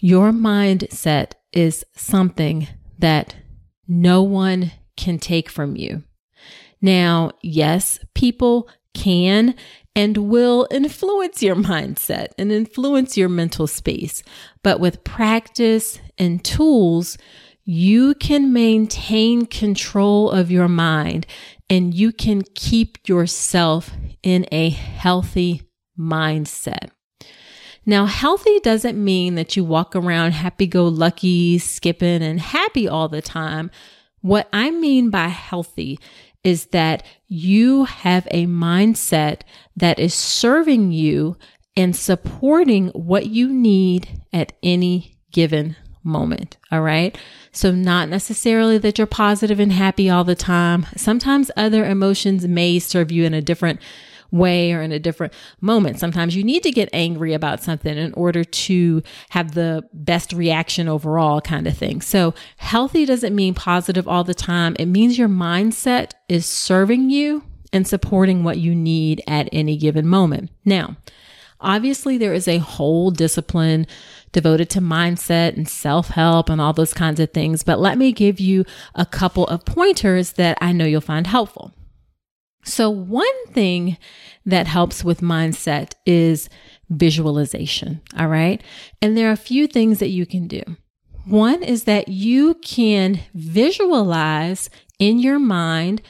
Your 0.01 0.31
mindset 0.33 1.33
is 1.53 1.85
something 1.95 2.69
that 2.99 3.37
no 3.87 4.23
one 4.23 4.73
can 4.97 5.19
take 5.19 5.49
from 5.49 5.77
you. 5.77 6.05
Now, 6.81 7.33
yes, 7.43 7.99
people 8.15 8.69
can 8.95 9.55
and 9.95 10.17
will 10.17 10.69
influence 10.71 11.43
your 11.43 11.57
mindset 11.57 12.29
and 12.39 12.53
influence 12.53 13.17
your 13.17 13.29
mental 13.29 13.67
space. 13.67 14.23
But 14.63 14.79
with 14.79 15.03
practice 15.05 16.01
and 16.17 16.45
tools, 16.45 17.19
you 17.71 18.15
can 18.15 18.51
maintain 18.51 19.45
control 19.45 20.31
of 20.31 20.51
your 20.51 20.69
mind 20.69 21.27
and 21.69 21.93
you 21.93 22.11
can 22.11 22.41
keep 22.55 23.07
yourself 23.07 23.91
in 24.23 24.47
a 24.51 24.71
healthy 24.71 25.69
mindset. 25.99 26.89
Now, 27.85 28.07
healthy 28.07 28.59
doesn't 28.61 28.97
mean 28.97 29.35
that 29.35 29.55
you 29.55 29.65
walk 29.65 29.95
around 29.95 30.33
happy 30.33 30.67
go 30.67 30.89
lucky, 30.89 31.59
skipping, 31.59 32.23
and 32.23 32.41
happy 32.41 32.89
all 32.89 33.11
the 33.11 33.21
time. 33.21 33.71
What 34.23 34.49
I 34.51 34.71
mean 34.71 35.11
by 35.11 35.29
healthy 35.29 35.99
is 36.43 36.69
that 36.69 37.03
you 37.27 37.85
have 37.85 38.27
a 38.31 38.47
mindset 38.47 39.43
that 39.77 39.99
is 39.99 40.15
serving 40.15 40.93
you 40.93 41.37
and 41.77 41.95
supporting 41.95 42.89
what 42.89 43.27
you 43.27 43.53
need 43.53 44.23
at 44.33 44.55
any 44.63 45.19
given 45.33 45.77
moment. 46.09 46.57
All 46.73 46.83
right. 46.83 47.17
So, 47.53 47.71
not 47.71 48.09
necessarily 48.09 48.79
that 48.79 48.99
you're 48.99 49.07
positive 49.07 49.61
and 49.61 49.73
happy 49.73 50.11
all 50.11 50.25
the 50.25 50.35
time. 50.35 50.87
Sometimes 50.97 51.51
other 51.57 51.85
emotions 51.85 52.47
may 52.47 52.79
serve 52.79 53.13
you 53.13 53.25
in 53.25 53.35
a 53.35 53.43
different 53.43 53.81
way 54.31 54.73
or 54.73 54.83
in 54.83 54.93
a 54.93 54.99
different 54.99 55.33
moment. 55.61 55.99
Sometimes 55.99 56.37
you 56.37 56.45
need 56.45 56.63
to 56.63 56.71
get 56.71 56.89
angry 56.93 57.33
about 57.33 57.63
something 57.63 57.97
in 57.97 58.13
order 58.15 58.45
to 58.45 59.03
have 59.31 59.55
the 59.55 59.89
best 59.93 60.33
reaction 60.33 60.89
overall, 60.89 61.41
kind 61.41 61.67
of 61.67 61.77
thing. 61.77 62.01
So, 62.01 62.35
healthy 62.57 63.05
doesn't 63.05 63.35
mean 63.35 63.55
positive 63.55 64.07
all 64.07 64.25
the 64.25 64.35
time. 64.35 64.77
It 64.79 64.87
means 64.87 65.19
your 65.19 65.29
mindset 65.29 66.13
is 66.29 66.47
serving 66.47 67.11
you 67.11 67.45
and 67.73 67.87
supporting 67.87 68.45
what 68.45 68.59
you 68.59 68.75
need 68.75 69.23
at 69.27 69.49
any 69.53 69.77
given 69.77 70.07
moment. 70.07 70.51
Now, 70.65 70.97
obviously, 71.61 72.19
there 72.19 72.35
is 72.35 72.49
a 72.49 72.59
whole 72.59 73.11
discipline 73.11 73.87
devoted 74.33 74.71
to 74.71 74.81
mindset 74.81 75.57
and 75.57 75.69
self 75.69 76.09
help 76.09 76.49
and 76.49 76.61
all 76.61 76.73
those 76.73 76.95
kinds 76.95 77.21
of 77.21 77.33
things, 77.33 77.63
but 77.63 77.81
let 77.81 77.99
me 77.99 78.13
give 78.13 78.41
you 78.41 78.65
a 78.95 79.07
couple 79.07 79.47
of 79.47 79.65
pointers 79.65 80.33
that 80.33 80.59
I 80.61 80.73
know 80.73 80.85
you'll 80.85 81.01
find 81.01 81.27
helpful. 81.27 81.73
So, 82.65 82.91
one 82.91 83.47
thing 83.49 83.97
that 84.45 84.67
helps 84.67 85.03
with 85.05 85.21
mindset 85.21 85.93
is 86.05 86.49
visualization. 86.91 88.01
All 88.19 88.29
right. 88.29 88.63
And 89.01 89.17
there 89.17 89.29
are 89.29 89.33
a 89.33 89.37
few 89.37 89.67
things 89.67 89.99
that 89.99 90.09
you 90.09 90.27
can 90.27 90.47
do. 90.47 90.63
One 91.27 91.63
is 91.63 91.85
that 91.85 92.09
you 92.09 92.55
can 92.55 93.21
visualize 93.35 94.71
in 94.99 95.19
your 95.19 95.39
mind 95.39 96.03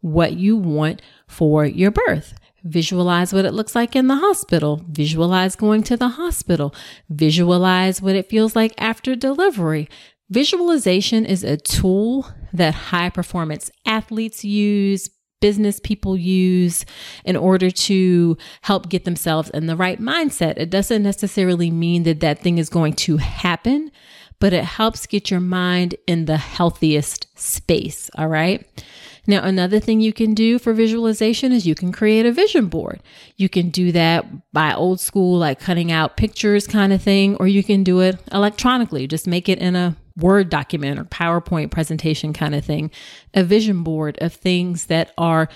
what 0.00 0.34
you 0.34 0.56
want 0.56 1.00
for 1.26 1.64
your 1.64 1.90
birth. 1.90 2.34
Visualize 2.66 3.32
what 3.32 3.44
it 3.44 3.54
looks 3.54 3.76
like 3.76 3.94
in 3.94 4.08
the 4.08 4.16
hospital. 4.16 4.84
Visualize 4.88 5.54
going 5.54 5.84
to 5.84 5.96
the 5.96 6.08
hospital. 6.08 6.74
Visualize 7.08 8.02
what 8.02 8.16
it 8.16 8.28
feels 8.28 8.56
like 8.56 8.74
after 8.76 9.14
delivery. 9.14 9.88
Visualization 10.30 11.24
is 11.24 11.44
a 11.44 11.56
tool 11.56 12.26
that 12.52 12.74
high 12.74 13.08
performance 13.08 13.70
athletes 13.86 14.44
use, 14.44 15.08
business 15.40 15.78
people 15.78 16.16
use 16.16 16.84
in 17.24 17.36
order 17.36 17.70
to 17.70 18.36
help 18.62 18.88
get 18.88 19.04
themselves 19.04 19.50
in 19.50 19.66
the 19.66 19.76
right 19.76 20.00
mindset. 20.00 20.54
It 20.56 20.70
doesn't 20.70 21.04
necessarily 21.04 21.70
mean 21.70 22.02
that 22.02 22.18
that 22.20 22.40
thing 22.40 22.58
is 22.58 22.68
going 22.68 22.94
to 22.94 23.18
happen, 23.18 23.92
but 24.38 24.52
it 24.52 24.64
helps 24.64 25.06
get 25.06 25.30
your 25.30 25.40
mind 25.40 25.94
in 26.06 26.26
the 26.26 26.36
healthiest 26.36 27.26
space. 27.38 28.10
All 28.16 28.28
right. 28.28 28.66
Now, 29.26 29.42
another 29.42 29.80
thing 29.80 30.00
you 30.00 30.12
can 30.12 30.34
do 30.34 30.58
for 30.58 30.72
visualization 30.72 31.50
is 31.50 31.66
you 31.66 31.74
can 31.74 31.90
create 31.90 32.26
a 32.26 32.32
vision 32.32 32.68
board. 32.68 33.02
You 33.36 33.48
can 33.48 33.70
do 33.70 33.90
that 33.92 34.24
by 34.52 34.72
old 34.72 35.00
school, 35.00 35.38
like 35.38 35.58
cutting 35.58 35.90
out 35.90 36.16
pictures 36.16 36.66
kind 36.66 36.92
of 36.92 37.02
thing, 37.02 37.36
or 37.36 37.48
you 37.48 37.64
can 37.64 37.82
do 37.82 38.00
it 38.00 38.18
electronically. 38.30 39.08
Just 39.08 39.26
make 39.26 39.48
it 39.48 39.58
in 39.58 39.74
a 39.74 39.96
Word 40.16 40.48
document 40.48 40.98
or 40.98 41.04
PowerPoint 41.04 41.70
presentation 41.70 42.32
kind 42.32 42.54
of 42.54 42.64
thing, 42.64 42.90
a 43.34 43.44
vision 43.44 43.82
board 43.82 44.16
of 44.22 44.32
things 44.32 44.86
that 44.86 45.12
are 45.18 45.48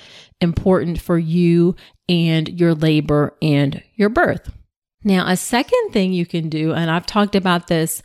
important 0.43 1.01
for 1.01 1.19
you 1.19 1.77
and 2.11 2.49
your 2.49 2.75
labor 2.75 3.35
and 3.41 3.83
your 3.95 4.11
birth. 4.11 4.51
Now, 5.03 5.27
a 5.27 5.37
second 5.37 5.93
thing 5.93 6.13
you 6.13 6.27
can 6.27 6.51
do, 6.51 6.75
and 6.75 6.91
I've 6.91 7.07
talked 7.07 7.35
about 7.35 7.69
this 7.69 8.03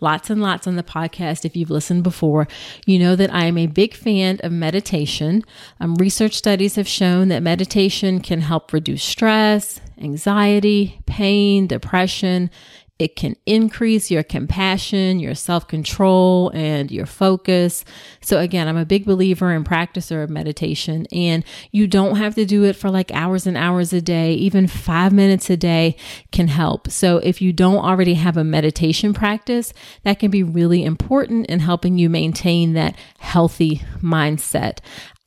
lots 0.00 0.30
and 0.30 0.42
lots 0.42 0.66
on 0.66 0.76
the 0.76 0.82
podcast. 0.82 1.44
If 1.44 1.56
you've 1.56 1.70
listened 1.70 2.02
before, 2.02 2.46
you 2.84 2.98
know 2.98 3.16
that 3.16 3.32
I 3.32 3.44
am 3.44 3.58
a 3.58 3.66
big 3.66 3.94
fan 3.94 4.38
of 4.42 4.52
meditation. 4.52 5.42
Um, 5.80 5.94
research 5.96 6.34
studies 6.34 6.76
have 6.76 6.88
shown 6.88 7.28
that 7.28 7.42
meditation 7.42 8.20
can 8.20 8.40
help 8.42 8.72
reduce 8.72 9.02
stress, 9.02 9.80
anxiety, 9.98 11.00
pain, 11.06 11.66
depression. 11.66 12.50
It 12.98 13.14
can 13.14 13.36
increase 13.44 14.10
your 14.10 14.22
compassion, 14.22 15.18
your 15.18 15.34
self 15.34 15.68
control, 15.68 16.50
and 16.54 16.90
your 16.90 17.04
focus. 17.04 17.84
So, 18.22 18.38
again, 18.38 18.68
I'm 18.68 18.78
a 18.78 18.86
big 18.86 19.04
believer 19.04 19.52
and 19.52 19.66
practicer 19.66 20.24
of 20.24 20.30
meditation, 20.30 21.06
and 21.12 21.44
you 21.72 21.86
don't 21.86 22.16
have 22.16 22.34
to 22.36 22.46
do 22.46 22.64
it 22.64 22.74
for 22.74 22.90
like 22.90 23.10
hours 23.12 23.46
and 23.46 23.56
hours 23.56 23.92
a 23.92 24.00
day. 24.00 24.32
Even 24.32 24.66
five 24.66 25.12
minutes 25.12 25.50
a 25.50 25.58
day 25.58 25.96
can 26.32 26.48
help. 26.48 26.90
So, 26.90 27.18
if 27.18 27.42
you 27.42 27.52
don't 27.52 27.84
already 27.84 28.14
have 28.14 28.38
a 28.38 28.44
meditation 28.44 29.12
practice, 29.12 29.74
that 30.04 30.18
can 30.18 30.30
be 30.30 30.42
really 30.42 30.82
important 30.82 31.46
in 31.46 31.60
helping 31.60 31.98
you 31.98 32.08
maintain 32.08 32.72
that 32.72 32.96
healthy 33.18 33.82
mindset. 34.00 34.78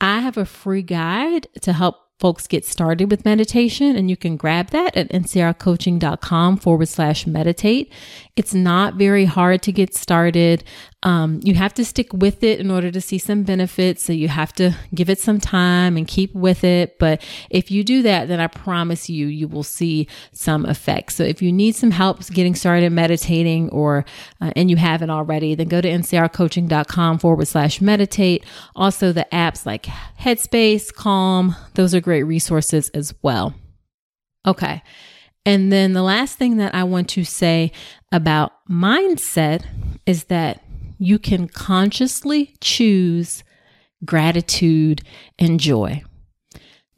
I 0.02 0.22
have 0.22 0.38
a 0.38 0.46
free 0.46 0.82
guide 0.82 1.48
to 1.62 1.74
help 1.74 2.09
folks 2.20 2.48
get 2.48 2.66
started 2.66 3.10
with 3.10 3.24
meditation 3.24 3.96
and 3.96 4.10
you 4.10 4.18
can 4.18 4.36
grab 4.36 4.70
that 4.72 4.96
at 4.96 5.10
ncrcoaching.com 5.10 6.58
forward 6.58 6.88
slash 6.88 7.26
meditate. 7.26 7.92
It's 8.36 8.54
not 8.54 8.96
very 8.96 9.26
hard 9.26 9.62
to 9.64 9.72
get 9.72 9.96
started. 9.96 10.64
Um, 11.04 11.40
you 11.44 11.54
have 11.56 11.74
to 11.76 11.86
stick 11.86 12.12
with 12.12 12.44
it 12.44 12.60
in 12.60 12.70
order 12.70 12.92
to 12.92 13.00
see 13.00 13.18
some 13.18 13.44
benefits. 13.44 14.04
So 14.04 14.12
you 14.12 14.28
have 14.28 14.52
to 14.54 14.76
give 14.94 15.10
it 15.10 15.20
some 15.20 15.40
time 15.40 15.96
and 15.96 16.06
keep 16.06 16.36
with 16.36 16.66
it. 16.66 17.00
But 17.00 17.26
if 17.50 17.72
you 17.72 17.86
do 17.86 18.02
that, 18.02 18.28
then 18.28 18.42
I 18.42 18.48
promise 18.48 19.10
you, 19.10 19.28
you 19.28 19.48
will 19.48 19.64
see 19.64 20.08
some 20.34 20.66
effects. 20.66 21.16
So 21.16 21.24
if 21.24 21.42
you 21.42 21.54
need 21.54 21.76
some 21.76 21.92
help 21.92 22.26
getting 22.28 22.54
started 22.54 22.92
meditating 22.92 23.70
or, 23.70 24.04
uh, 24.42 24.52
and 24.58 24.70
you 24.70 24.76
haven't 24.76 25.10
already, 25.10 25.56
then 25.56 25.70
go 25.70 25.80
to 25.80 25.90
ncrcoaching.com 25.90 27.20
forward 27.20 27.48
slash 27.48 27.80
meditate. 27.80 28.46
Also 28.76 29.14
the 29.14 29.28
apps 29.32 29.66
like 29.66 29.84
Headspace, 30.20 30.94
Calm, 30.94 31.56
those 31.76 31.96
are 31.96 32.02
great 32.02 32.24
resources 32.24 32.90
as 32.90 33.14
well. 33.22 33.54
Okay. 34.46 34.84
And 35.46 35.72
then 35.72 35.94
the 35.94 36.04
last 36.04 36.38
thing 36.38 36.58
that 36.58 36.76
I 36.76 36.84
want 36.84 37.10
to 37.10 37.24
say 37.24 37.72
about 38.12 38.52
mindset 38.70 39.66
is 40.06 40.26
that 40.26 40.62
you 41.00 41.18
can 41.18 41.48
consciously 41.48 42.54
choose 42.62 43.44
gratitude 44.06 45.02
and 45.40 45.60
joy. 45.60 46.04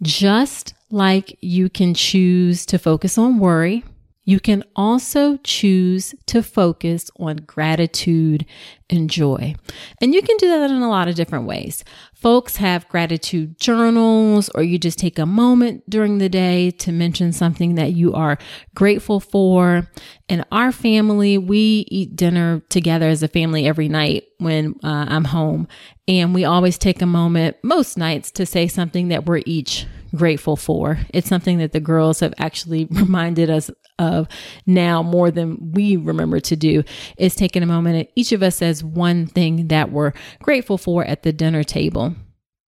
Just 0.02 0.74
like 0.90 1.38
you 1.42 1.70
can 1.70 1.94
choose 1.94 2.66
to 2.66 2.80
focus 2.80 3.18
on 3.18 3.40
worry, 3.40 3.84
you 4.32 4.40
can 4.40 4.64
also 4.78 5.36
choose 5.44 6.16
to 6.26 6.42
focus 6.42 7.12
on 7.20 7.36
gratitude 7.36 8.46
and 8.90 9.10
joy. 9.10 9.54
And 10.00 10.14
you 10.14 10.22
can 10.22 10.38
do 10.38 10.48
that 10.48 10.72
in 10.72 10.82
a 10.82 10.90
lot 10.90 11.10
of 11.10 11.16
different 11.16 11.48
ways. 11.48 11.84
Folks 12.14 12.56
have 12.56 12.88
gratitude 12.88 13.60
journals, 13.60 14.50
or 14.56 14.64
you 14.64 14.80
just 14.80 14.98
take 14.98 15.20
a 15.20 15.26
moment 15.26 15.84
during 15.90 16.20
the 16.20 16.30
day 16.30 16.72
to 16.72 16.94
mention 16.94 17.34
something 17.34 17.76
that 17.76 17.92
you 17.92 18.14
are 18.14 18.38
grateful 18.74 19.20
for. 19.20 19.90
In 20.30 20.46
our 20.50 20.72
family, 20.72 21.38
we 21.38 21.86
eat 21.90 22.16
dinner 22.16 22.62
together 22.70 23.10
as 23.10 23.22
a 23.24 23.28
family 23.28 23.68
every 23.68 23.90
night 23.90 24.24
when 24.38 24.76
uh, 24.82 25.08
I'm 25.10 25.26
home. 25.26 25.68
And 26.08 26.34
we 26.34 26.46
always 26.46 26.78
take 26.78 27.02
a 27.02 27.06
moment, 27.06 27.58
most 27.64 27.98
nights, 27.98 28.32
to 28.32 28.46
say 28.46 28.70
something 28.70 29.10
that 29.10 29.26
we're 29.26 29.42
each 29.46 29.88
grateful 30.16 30.56
for. 30.56 31.00
It's 31.14 31.28
something 31.28 31.58
that 31.60 31.72
the 31.72 31.80
girls 31.80 32.20
have 32.20 32.34
actually 32.38 32.86
reminded 32.92 33.50
us 33.50 33.70
of 34.02 34.28
now 34.66 35.04
more 35.04 35.32
than 35.32 35.72
we 35.72 35.96
remember 35.96 36.40
to 36.40 36.56
do 36.56 36.84
is 37.18 37.36
taking 37.36 37.64
a 37.64 37.68
moment 37.68 37.98
and 37.98 38.08
each 38.16 38.32
of 38.32 38.42
us 38.42 38.58
says 38.58 38.84
one 38.84 39.28
thing 39.28 39.68
that 39.68 39.92
we're 39.92 40.14
grateful 40.42 40.78
for 40.78 41.06
at 41.06 41.24
the 41.24 41.32
dinner 41.32 41.64
table. 41.64 42.16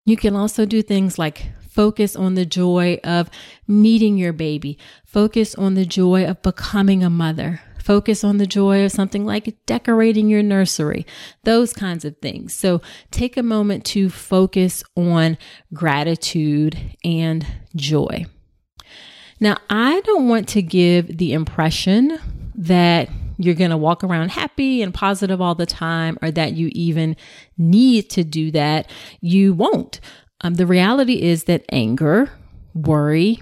You 0.05 0.15
can 0.15 0.35
also 0.35 0.65
do 0.65 0.81
things 0.81 1.17
like 1.17 1.47
focus 1.69 2.15
on 2.15 2.35
the 2.35 2.45
joy 2.45 2.99
of 3.03 3.29
meeting 3.67 4.17
your 4.17 4.33
baby, 4.33 4.77
focus 5.05 5.55
on 5.55 5.73
the 5.73 5.85
joy 5.85 6.25
of 6.25 6.41
becoming 6.43 7.03
a 7.03 7.09
mother, 7.09 7.61
focus 7.79 8.23
on 8.23 8.37
the 8.37 8.45
joy 8.45 8.85
of 8.85 8.91
something 8.91 9.25
like 9.25 9.57
decorating 9.65 10.29
your 10.29 10.43
nursery, 10.43 11.05
those 11.43 11.73
kinds 11.73 12.05
of 12.05 12.17
things. 12.17 12.53
So 12.53 12.81
take 13.11 13.37
a 13.37 13.43
moment 13.43 13.85
to 13.85 14.09
focus 14.09 14.83
on 14.95 15.37
gratitude 15.73 16.77
and 17.03 17.45
joy. 17.75 18.25
Now, 19.39 19.57
I 19.69 20.01
don't 20.01 20.27
want 20.27 20.47
to 20.49 20.61
give 20.61 21.17
the 21.17 21.33
impression 21.33 22.19
that 22.55 23.09
you're 23.37 23.55
going 23.55 23.71
to 23.71 23.77
walk 23.77 24.03
around 24.03 24.29
happy 24.29 24.81
and 24.81 24.93
positive 24.93 25.41
all 25.41 25.55
the 25.55 25.65
time 25.65 26.17
or 26.21 26.31
that 26.31 26.53
you 26.53 26.69
even 26.73 27.15
need 27.57 28.09
to 28.11 28.23
do 28.23 28.51
that, 28.51 28.89
you 29.21 29.53
won't. 29.53 29.99
Um, 30.41 30.55
the 30.55 30.67
reality 30.67 31.21
is 31.21 31.45
that 31.45 31.65
anger, 31.71 32.31
worry, 32.73 33.39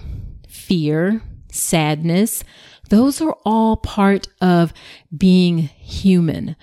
fear, 0.48 1.22
sadness, 1.50 2.44
those 2.88 3.20
are 3.20 3.36
all 3.44 3.76
part 3.76 4.28
of 4.40 4.72
being 5.16 5.58
human. 5.58 6.56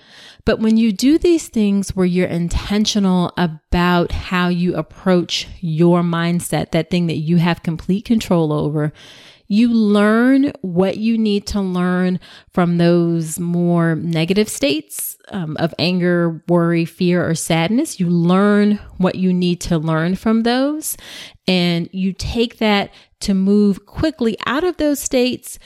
But 0.50 0.62
when 0.62 0.78
you 0.78 0.92
do 0.92 1.20
these 1.20 1.48
things 1.48 1.96
where 1.96 2.08
you're 2.08 2.26
intentional 2.26 3.32
about 3.38 4.12
how 4.12 4.48
you 4.48 4.74
approach 4.74 5.48
your 5.62 6.02
mindset, 6.02 6.72
that 6.72 6.90
thing 6.90 7.06
that 7.06 7.18
you 7.18 7.38
have 7.38 7.62
complete 7.62 8.04
control 8.04 8.52
over, 8.52 8.92
you 9.48 9.72
learn 9.72 10.52
what 10.62 10.98
you 10.98 11.20
need 11.20 11.46
to 11.48 11.62
learn 11.62 12.20
from 12.52 12.80
those 12.80 13.40
more 13.40 13.94
negative 13.94 14.50
states 14.50 15.18
um, 15.30 15.56
of 15.60 15.72
anger, 15.78 16.44
worry, 16.48 16.86
fear, 16.86 17.30
or 17.30 17.36
sadness. 17.36 18.00
You 18.00 18.10
learn 18.10 18.80
what 18.98 19.14
you 19.14 19.32
need 19.32 19.62
to 19.62 19.78
learn 19.78 20.16
from 20.16 20.42
those, 20.42 20.98
and 21.48 21.90
you 21.92 22.12
take 22.12 22.58
that 22.58 22.92
to 23.20 23.34
move 23.34 23.86
quickly 23.86 24.38
out 24.46 24.64
of 24.64 24.78
those 24.78 25.00
states 25.00 25.60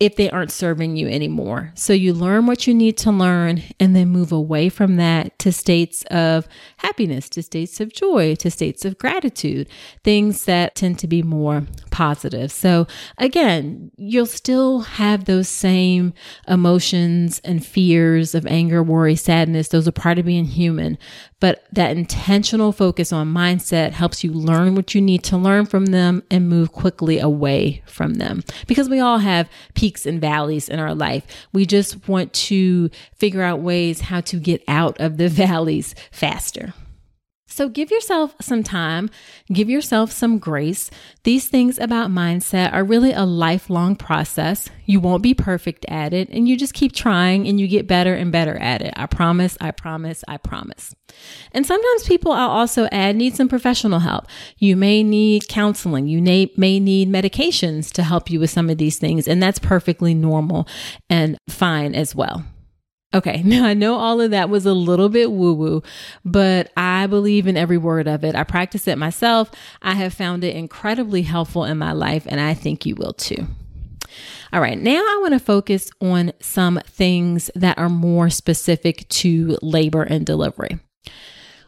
if 0.00 0.16
they 0.16 0.30
aren't 0.30 0.50
serving 0.50 0.96
you 0.96 1.06
anymore. 1.06 1.72
So 1.74 1.92
you 1.92 2.14
learn 2.14 2.46
what 2.46 2.66
you 2.66 2.72
need 2.72 2.96
to 2.98 3.12
learn 3.12 3.62
and 3.78 3.94
then 3.94 4.08
move 4.08 4.32
away 4.32 4.70
from 4.70 4.96
that 4.96 5.38
to 5.40 5.52
states 5.52 6.02
of 6.10 6.48
happiness, 6.78 7.28
to 7.28 7.42
states 7.42 7.80
of 7.80 7.92
joy, 7.92 8.34
to 8.36 8.50
states 8.50 8.86
of 8.86 8.96
gratitude, 8.96 9.68
things 10.02 10.46
that 10.46 10.74
tend 10.74 10.98
to 11.00 11.06
be 11.06 11.22
more 11.22 11.66
positive. 11.90 12.50
So 12.50 12.86
again, 13.18 13.90
you'll 13.98 14.24
still 14.24 14.80
have 14.80 15.26
those 15.26 15.48
same 15.48 16.14
emotions 16.48 17.40
and 17.44 17.64
fears 17.64 18.34
of 18.34 18.46
anger, 18.46 18.82
worry, 18.82 19.16
sadness. 19.16 19.68
Those 19.68 19.86
are 19.86 19.92
part 19.92 20.18
of 20.18 20.24
being 20.24 20.46
human. 20.46 20.96
But 21.40 21.64
that 21.72 21.96
intentional 21.96 22.72
focus 22.72 23.12
on 23.12 23.32
mindset 23.32 23.92
helps 23.92 24.22
you 24.22 24.32
learn 24.32 24.74
what 24.74 24.94
you 24.94 25.00
need 25.00 25.24
to 25.24 25.36
learn 25.38 25.66
from 25.66 25.86
them 25.86 26.22
and 26.30 26.48
move 26.48 26.72
quickly 26.72 27.18
away 27.18 27.82
from 27.86 28.14
them. 28.14 28.44
Because 28.66 28.88
we 28.88 29.00
all 29.00 29.18
have 29.18 29.48
peaks 29.90 30.06
and 30.06 30.20
valleys 30.20 30.68
in 30.68 30.78
our 30.78 30.94
life. 30.94 31.26
We 31.52 31.66
just 31.66 32.06
want 32.06 32.32
to 32.32 32.90
figure 33.16 33.42
out 33.42 33.58
ways 33.58 34.02
how 34.02 34.20
to 34.20 34.38
get 34.38 34.62
out 34.68 35.00
of 35.00 35.16
the 35.16 35.28
valleys 35.42 35.96
faster. 36.12 36.72
So 37.50 37.68
give 37.68 37.90
yourself 37.90 38.34
some 38.40 38.62
time, 38.62 39.10
give 39.52 39.68
yourself 39.68 40.12
some 40.12 40.38
grace. 40.38 40.88
These 41.24 41.48
things 41.48 41.78
about 41.78 42.10
mindset 42.10 42.72
are 42.72 42.84
really 42.84 43.12
a 43.12 43.24
lifelong 43.24 43.96
process. 43.96 44.70
You 44.86 45.00
won't 45.00 45.22
be 45.22 45.34
perfect 45.34 45.84
at 45.88 46.12
it, 46.12 46.28
and 46.30 46.48
you 46.48 46.56
just 46.56 46.74
keep 46.74 46.92
trying 46.92 47.48
and 47.48 47.60
you 47.60 47.66
get 47.66 47.88
better 47.88 48.14
and 48.14 48.30
better 48.30 48.56
at 48.56 48.82
it. 48.82 48.94
I 48.96 49.06
promise, 49.06 49.58
I 49.60 49.72
promise, 49.72 50.22
I 50.28 50.36
promise. 50.36 50.94
And 51.50 51.66
sometimes 51.66 52.04
people, 52.04 52.30
I'll 52.30 52.50
also 52.50 52.86
add, 52.92 53.16
need 53.16 53.34
some 53.34 53.48
professional 53.48 53.98
help. 53.98 54.26
You 54.58 54.76
may 54.76 55.02
need 55.02 55.48
counseling, 55.48 56.06
you 56.06 56.22
may, 56.22 56.52
may 56.56 56.78
need 56.78 57.08
medications 57.10 57.90
to 57.92 58.04
help 58.04 58.30
you 58.30 58.38
with 58.38 58.50
some 58.50 58.70
of 58.70 58.78
these 58.78 58.98
things, 58.98 59.26
and 59.26 59.42
that's 59.42 59.58
perfectly 59.58 60.14
normal 60.14 60.68
and 61.08 61.36
fine 61.48 61.96
as 61.96 62.14
well. 62.14 62.44
Okay, 63.12 63.42
now 63.44 63.64
I 63.64 63.74
know 63.74 63.96
all 63.96 64.20
of 64.20 64.30
that 64.30 64.50
was 64.50 64.66
a 64.66 64.74
little 64.74 65.08
bit 65.08 65.30
woo 65.32 65.52
woo, 65.54 65.82
but 66.24 66.70
I 66.76 67.06
believe 67.06 67.46
in 67.46 67.56
every 67.56 67.78
word 67.78 68.06
of 68.06 68.24
it. 68.24 68.34
I 68.34 68.44
practice 68.44 68.86
it 68.86 68.98
myself. 68.98 69.50
I 69.82 69.94
have 69.94 70.14
found 70.14 70.44
it 70.44 70.56
incredibly 70.56 71.22
helpful 71.22 71.64
in 71.64 71.78
my 71.78 71.92
life, 71.92 72.26
and 72.28 72.40
I 72.40 72.54
think 72.54 72.86
you 72.86 72.94
will 72.94 73.12
too. 73.12 73.46
All 74.52 74.60
right, 74.60 74.78
now 74.78 74.98
I 74.98 75.18
want 75.20 75.34
to 75.34 75.40
focus 75.40 75.90
on 76.00 76.32
some 76.40 76.80
things 76.84 77.50
that 77.54 77.78
are 77.78 77.88
more 77.88 78.30
specific 78.30 79.08
to 79.08 79.56
labor 79.62 80.02
and 80.02 80.26
delivery. 80.26 80.80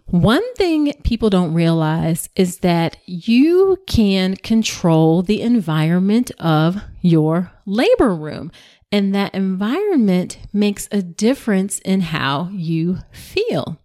One 0.07 0.43
thing 0.57 0.93
people 1.05 1.31
don't 1.31 1.55
realize 1.55 2.29
is 2.35 2.59
that 2.59 2.97
you 3.07 3.79
can 3.87 4.37
control 4.37 5.23
the 5.23 5.41
environment 5.41 6.33
of 6.39 6.83
your 7.01 7.53
labor 7.65 8.15
room. 8.15 8.51
And 8.93 9.15
that 9.15 9.35
environment 9.35 10.39
makes 10.53 10.87
a 10.93 11.01
difference 11.01 11.79
in 11.79 12.03
how 12.03 12.51
you 12.53 12.99
feel. 13.11 13.79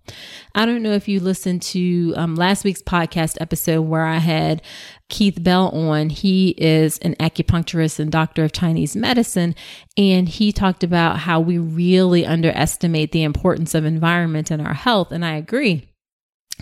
I 0.53 0.65
don't 0.65 0.83
know 0.83 0.91
if 0.91 1.07
you 1.07 1.21
listened 1.21 1.61
to 1.63 2.13
um, 2.17 2.35
last 2.35 2.65
week's 2.65 2.81
podcast 2.81 3.37
episode 3.39 3.83
where 3.83 4.05
I 4.05 4.17
had 4.17 4.61
Keith 5.07 5.41
Bell 5.41 5.69
on. 5.69 6.09
He 6.09 6.49
is 6.57 6.97
an 6.99 7.15
acupuncturist 7.15 7.99
and 7.99 8.11
doctor 8.11 8.43
of 8.43 8.51
Chinese 8.51 8.97
medicine. 8.97 9.55
And 9.95 10.27
he 10.27 10.51
talked 10.51 10.83
about 10.83 11.19
how 11.19 11.39
we 11.39 11.57
really 11.57 12.25
underestimate 12.25 13.13
the 13.13 13.23
importance 13.23 13.73
of 13.73 13.85
environment 13.85 14.51
in 14.51 14.59
our 14.59 14.73
health. 14.73 15.13
And 15.13 15.23
I 15.23 15.35
agree. 15.35 15.87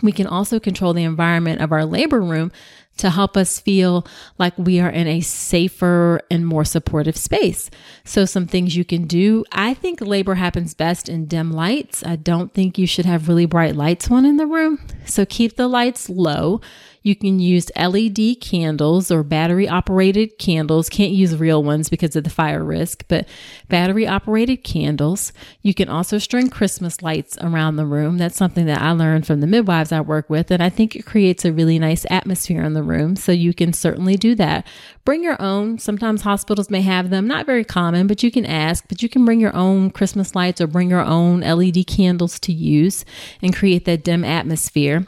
We 0.01 0.11
can 0.11 0.27
also 0.27 0.59
control 0.59 0.93
the 0.93 1.03
environment 1.03 1.61
of 1.61 1.71
our 1.71 1.85
labor 1.85 2.21
room 2.21 2.51
to 2.97 3.09
help 3.09 3.35
us 3.35 3.59
feel 3.59 4.05
like 4.37 4.57
we 4.57 4.79
are 4.79 4.89
in 4.89 5.07
a 5.07 5.21
safer 5.21 6.21
and 6.31 6.45
more 6.45 6.63
supportive 6.63 7.17
space. 7.17 7.69
So, 8.03 8.25
some 8.25 8.47
things 8.47 8.75
you 8.75 8.85
can 8.85 9.05
do. 9.05 9.43
I 9.51 9.73
think 9.73 10.01
labor 10.01 10.35
happens 10.35 10.73
best 10.73 11.09
in 11.09 11.25
dim 11.25 11.51
lights. 11.51 12.03
I 12.05 12.15
don't 12.15 12.53
think 12.53 12.77
you 12.77 12.87
should 12.87 13.05
have 13.05 13.27
really 13.27 13.45
bright 13.45 13.75
lights 13.75 14.09
on 14.09 14.25
in 14.25 14.37
the 14.37 14.45
room. 14.45 14.79
So, 15.05 15.25
keep 15.25 15.55
the 15.55 15.67
lights 15.67 16.09
low. 16.09 16.61
You 17.05 17.15
can 17.15 17.39
use 17.39 17.69
LED 17.77 18.41
candles 18.41 19.11
or 19.11 19.21
battery 19.21 19.69
operated 19.69 20.39
candles. 20.39 20.89
Can't 20.89 21.11
use 21.11 21.35
real 21.35 21.63
ones 21.63 21.87
because 21.87 22.15
of 22.15 22.23
the 22.23 22.31
fire 22.31 22.63
risk, 22.63 23.03
but 23.07 23.27
battery 23.69 24.07
operated 24.07 24.63
candles. 24.63 25.31
You 25.61 25.75
can 25.75 25.87
also 25.87 26.17
string 26.17 26.49
Christmas 26.49 27.03
lights 27.03 27.37
around 27.41 27.75
the 27.75 27.85
room. 27.85 28.17
That's 28.17 28.35
something 28.35 28.65
that 28.65 28.81
I 28.81 28.89
learned 28.89 29.27
from 29.27 29.39
the 29.39 29.45
midwives 29.45 29.91
I 29.91 30.01
work 30.01 30.31
with, 30.31 30.49
and 30.49 30.63
I 30.63 30.69
think 30.69 30.95
it 30.95 31.05
creates 31.05 31.45
a 31.45 31.53
really 31.53 31.77
nice 31.77 32.07
atmosphere 32.09 32.63
in 32.63 32.73
the 32.73 32.81
room. 32.81 33.15
So 33.15 33.31
you 33.31 33.53
can 33.53 33.71
certainly 33.71 34.17
do 34.17 34.33
that. 34.33 34.65
Bring 35.05 35.23
your 35.23 35.39
own. 35.39 35.77
Sometimes 35.77 36.23
hospitals 36.23 36.71
may 36.71 36.81
have 36.81 37.11
them, 37.11 37.27
not 37.27 37.45
very 37.45 37.63
common, 37.63 38.07
but 38.07 38.23
you 38.23 38.31
can 38.31 38.47
ask. 38.47 38.83
But 38.87 39.03
you 39.03 39.09
can 39.09 39.25
bring 39.25 39.39
your 39.39 39.55
own 39.55 39.91
Christmas 39.91 40.33
lights 40.33 40.59
or 40.59 40.65
bring 40.65 40.89
your 40.89 41.05
own 41.05 41.41
LED 41.41 41.85
candles 41.85 42.39
to 42.39 42.51
use 42.51 43.05
and 43.43 43.55
create 43.55 43.85
that 43.85 44.03
dim 44.03 44.23
atmosphere. 44.23 45.05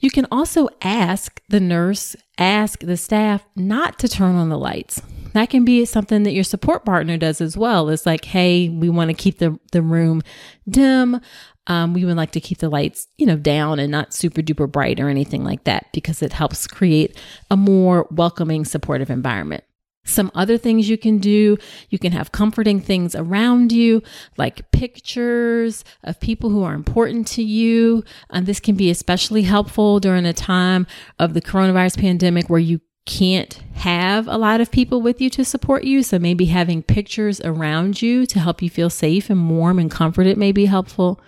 You 0.00 0.10
can 0.10 0.26
also 0.32 0.68
ask 0.80 1.42
the 1.48 1.60
nurse, 1.60 2.16
ask 2.38 2.80
the 2.80 2.96
staff 2.96 3.46
not 3.54 3.98
to 3.98 4.08
turn 4.08 4.34
on 4.34 4.48
the 4.48 4.58
lights. 4.58 5.02
That 5.34 5.50
can 5.50 5.64
be 5.64 5.84
something 5.84 6.24
that 6.24 6.32
your 6.32 6.44
support 6.44 6.84
partner 6.84 7.16
does 7.16 7.40
as 7.40 7.56
well. 7.56 7.88
It's 7.90 8.06
like, 8.06 8.24
hey, 8.24 8.68
we 8.68 8.88
want 8.88 9.10
to 9.10 9.14
keep 9.14 9.38
the, 9.38 9.58
the 9.72 9.82
room 9.82 10.22
dim. 10.68 11.20
Um, 11.66 11.94
we 11.94 12.04
would 12.04 12.16
like 12.16 12.32
to 12.32 12.40
keep 12.40 12.58
the 12.58 12.70
lights, 12.70 13.06
you 13.18 13.26
know, 13.26 13.36
down 13.36 13.78
and 13.78 13.92
not 13.92 14.14
super 14.14 14.40
duper 14.40 14.70
bright 14.70 14.98
or 14.98 15.08
anything 15.08 15.44
like 15.44 15.64
that 15.64 15.86
because 15.92 16.22
it 16.22 16.32
helps 16.32 16.66
create 16.66 17.16
a 17.50 17.56
more 17.56 18.08
welcoming, 18.10 18.64
supportive 18.64 19.10
environment. 19.10 19.62
Some 20.04 20.30
other 20.34 20.56
things 20.56 20.88
you 20.88 20.98
can 20.98 21.18
do, 21.18 21.56
you 21.88 21.98
can 21.98 22.12
have 22.12 22.32
comforting 22.32 22.80
things 22.80 23.14
around 23.14 23.70
you, 23.70 24.02
like 24.36 24.70
pictures 24.72 25.84
of 26.02 26.18
people 26.20 26.50
who 26.50 26.62
are 26.62 26.74
important 26.74 27.26
to 27.28 27.42
you. 27.42 28.02
And 28.30 28.46
this 28.46 28.60
can 28.60 28.76
be 28.76 28.90
especially 28.90 29.42
helpful 29.42 30.00
during 30.00 30.26
a 30.26 30.32
time 30.32 30.86
of 31.18 31.34
the 31.34 31.42
coronavirus 31.42 31.98
pandemic 31.98 32.48
where 32.48 32.60
you 32.60 32.80
can't 33.06 33.62
have 33.74 34.28
a 34.28 34.36
lot 34.36 34.60
of 34.60 34.70
people 34.70 35.02
with 35.02 35.20
you 35.20 35.30
to 35.30 35.44
support 35.44 35.84
you. 35.84 36.02
So 36.02 36.18
maybe 36.18 36.46
having 36.46 36.82
pictures 36.82 37.40
around 37.42 38.00
you 38.00 38.26
to 38.26 38.38
help 38.38 38.62
you 38.62 38.70
feel 38.70 38.90
safe 38.90 39.30
and 39.30 39.50
warm 39.50 39.78
and 39.78 39.90
comforted 39.90 40.36
may 40.38 40.52
be 40.52 40.66
helpful. 40.66 41.20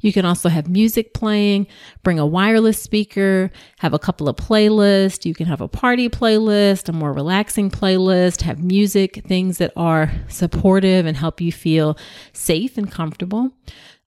You 0.00 0.12
can 0.12 0.24
also 0.24 0.48
have 0.48 0.68
music 0.68 1.12
playing, 1.12 1.66
bring 2.02 2.18
a 2.18 2.26
wireless 2.26 2.80
speaker, 2.80 3.50
have 3.78 3.94
a 3.94 3.98
couple 3.98 4.28
of 4.28 4.36
playlists. 4.36 5.24
You 5.24 5.34
can 5.34 5.46
have 5.46 5.60
a 5.60 5.68
party 5.68 6.08
playlist, 6.08 6.88
a 6.88 6.92
more 6.92 7.12
relaxing 7.12 7.70
playlist, 7.70 8.42
have 8.42 8.62
music, 8.62 9.24
things 9.26 9.58
that 9.58 9.72
are 9.76 10.12
supportive 10.28 11.06
and 11.06 11.16
help 11.16 11.40
you 11.40 11.50
feel 11.50 11.98
safe 12.32 12.78
and 12.78 12.90
comfortable. 12.90 13.52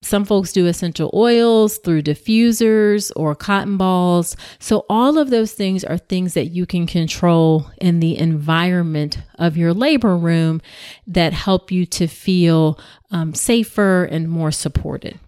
Some 0.04 0.26
folks 0.26 0.52
do 0.52 0.66
essential 0.66 1.12
oils 1.14 1.78
through 1.78 2.02
diffusers 2.02 3.12
or 3.16 3.36
cotton 3.36 3.78
balls. 3.78 4.36
So, 4.58 4.84
all 4.90 5.20
of 5.20 5.30
those 5.30 5.54
things 5.54 5.84
are 5.84 6.00
things 6.00 6.34
that 6.34 6.48
you 6.48 6.66
can 6.66 6.88
control 6.88 7.70
in 7.80 8.00
the 8.00 8.18
environment 8.18 9.20
of 9.38 9.58
your 9.58 9.76
labor 9.76 10.18
room 10.18 10.60
that 11.06 11.34
help 11.34 11.72
you 11.72 11.86
to 11.86 12.08
feel 12.08 12.80
um, 13.12 13.36
safer 13.36 14.06
and 14.06 14.28
more 14.28 14.52
supported. 14.52 15.20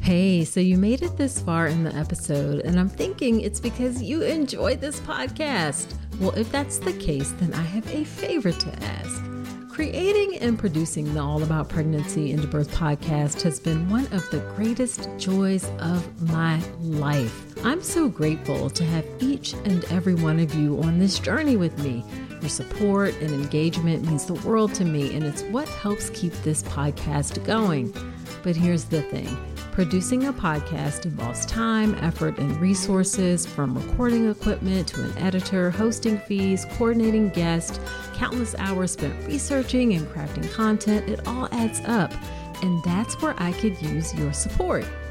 Hey, 0.00 0.44
so 0.44 0.60
you 0.60 0.78
made 0.78 1.02
it 1.02 1.16
this 1.18 1.40
far 1.42 1.66
in 1.66 1.84
the 1.84 1.94
episode, 1.94 2.60
and 2.60 2.80
I'm 2.80 2.88
thinking 2.88 3.42
it's 3.42 3.60
because 3.60 4.02
you 4.02 4.22
enjoyed 4.22 4.80
this 4.80 5.00
podcast. 5.00 5.94
Well, 6.18 6.30
if 6.30 6.50
that's 6.50 6.78
the 6.78 6.94
case, 6.94 7.32
then 7.32 7.52
I 7.52 7.60
have 7.62 7.86
a 7.94 8.04
favor 8.04 8.50
to 8.50 8.84
ask. 8.84 9.22
Creating 9.68 10.38
and 10.38 10.58
producing 10.58 11.12
the 11.14 11.20
All 11.20 11.42
About 11.42 11.68
Pregnancy 11.68 12.32
and 12.32 12.50
Birth 12.50 12.74
podcast 12.74 13.42
has 13.42 13.60
been 13.60 13.88
one 13.88 14.06
of 14.06 14.28
the 14.30 14.40
greatest 14.56 15.08
joys 15.18 15.70
of 15.78 16.30
my 16.32 16.58
life. 16.80 17.54
I'm 17.64 17.82
so 17.82 18.08
grateful 18.08 18.70
to 18.70 18.84
have 18.84 19.04
each 19.20 19.52
and 19.52 19.84
every 19.92 20.14
one 20.14 20.40
of 20.40 20.54
you 20.54 20.82
on 20.82 20.98
this 20.98 21.18
journey 21.18 21.56
with 21.56 21.78
me 21.84 22.02
Your 22.40 22.48
support 22.48 23.14
and 23.20 23.30
engagement 23.30 24.04
means 24.06 24.24
the 24.24 24.34
world 24.34 24.72
to 24.74 24.84
me, 24.84 25.14
and 25.14 25.24
it's 25.24 25.42
what 25.44 25.68
helps 25.68 26.10
keep 26.10 26.32
this 26.42 26.62
podcast 26.62 27.44
going. 27.44 27.92
But 28.42 28.56
here's 28.56 28.84
the 28.84 29.02
thing 29.02 29.36
producing 29.72 30.26
a 30.26 30.32
podcast 30.32 31.04
involves 31.04 31.46
time, 31.46 31.94
effort, 31.96 32.38
and 32.38 32.56
resources 32.60 33.46
from 33.46 33.76
recording 33.78 34.28
equipment 34.28 34.88
to 34.88 35.04
an 35.04 35.16
editor, 35.18 35.70
hosting 35.70 36.18
fees, 36.18 36.66
coordinating 36.72 37.28
guests, 37.28 37.78
countless 38.14 38.54
hours 38.58 38.92
spent 38.92 39.14
researching 39.26 39.94
and 39.94 40.06
crafting 40.08 40.50
content. 40.52 41.08
It 41.08 41.26
all 41.28 41.48
adds 41.52 41.80
up. 41.86 42.12
And 42.62 42.82
that's 42.82 43.20
where 43.22 43.34
I 43.38 43.52
could 43.52 43.80
use 43.80 44.12
your 44.14 44.32
support. 44.32 44.84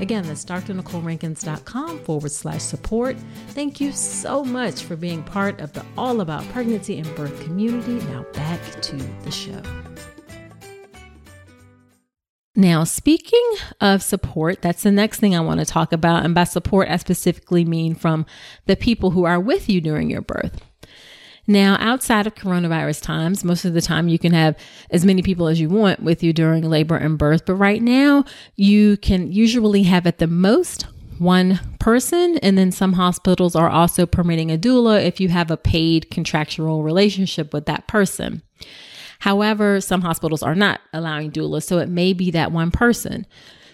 Again, 0.00 0.26
that's 0.26 0.44
drnicolerankins.com 0.44 2.00
forward 2.00 2.32
slash 2.32 2.62
support. 2.62 3.16
Thank 3.48 3.80
you 3.80 3.92
so 3.92 4.44
much 4.44 4.82
for 4.82 4.96
being 4.96 5.22
part 5.22 5.60
of 5.60 5.72
the 5.72 5.84
All 5.96 6.20
About 6.20 6.44
Pregnancy 6.48 6.98
and 6.98 7.14
Birth 7.14 7.42
community. 7.44 7.94
Now 8.06 8.24
back 8.32 8.60
to 8.82 8.96
the 8.96 9.30
show. 9.30 9.62
Now, 12.54 12.84
speaking 12.84 13.54
of 13.80 14.02
support, 14.02 14.60
that's 14.60 14.82
the 14.82 14.92
next 14.92 15.20
thing 15.20 15.34
I 15.34 15.40
want 15.40 15.60
to 15.60 15.66
talk 15.66 15.92
about. 15.92 16.24
And 16.24 16.34
by 16.34 16.44
support, 16.44 16.88
I 16.90 16.96
specifically 16.96 17.64
mean 17.64 17.94
from 17.94 18.26
the 18.66 18.76
people 18.76 19.12
who 19.12 19.24
are 19.24 19.40
with 19.40 19.70
you 19.70 19.80
during 19.80 20.10
your 20.10 20.20
birth. 20.20 20.60
Now, 21.46 21.76
outside 21.80 22.26
of 22.26 22.36
coronavirus 22.36 23.02
times, 23.02 23.42
most 23.42 23.64
of 23.64 23.74
the 23.74 23.80
time 23.80 24.08
you 24.08 24.18
can 24.18 24.32
have 24.32 24.56
as 24.90 25.04
many 25.04 25.22
people 25.22 25.48
as 25.48 25.60
you 25.60 25.68
want 25.68 26.00
with 26.00 26.22
you 26.22 26.32
during 26.32 26.68
labor 26.68 26.96
and 26.96 27.18
birth. 27.18 27.46
But 27.46 27.56
right 27.56 27.82
now, 27.82 28.24
you 28.54 28.96
can 28.98 29.32
usually 29.32 29.82
have 29.82 30.06
at 30.06 30.18
the 30.18 30.28
most 30.28 30.86
one 31.18 31.60
person. 31.78 32.38
And 32.38 32.56
then 32.56 32.70
some 32.70 32.92
hospitals 32.94 33.56
are 33.56 33.68
also 33.68 34.06
permitting 34.06 34.50
a 34.50 34.58
doula 34.58 35.04
if 35.04 35.20
you 35.20 35.28
have 35.30 35.50
a 35.50 35.56
paid 35.56 36.10
contractual 36.10 36.82
relationship 36.82 37.52
with 37.52 37.66
that 37.66 37.88
person. 37.88 38.42
However, 39.20 39.80
some 39.80 40.02
hospitals 40.02 40.42
are 40.42 40.54
not 40.54 40.80
allowing 40.92 41.30
doulas, 41.30 41.62
so 41.64 41.78
it 41.78 41.88
may 41.88 42.12
be 42.12 42.30
that 42.32 42.50
one 42.50 42.70
person. 42.70 43.26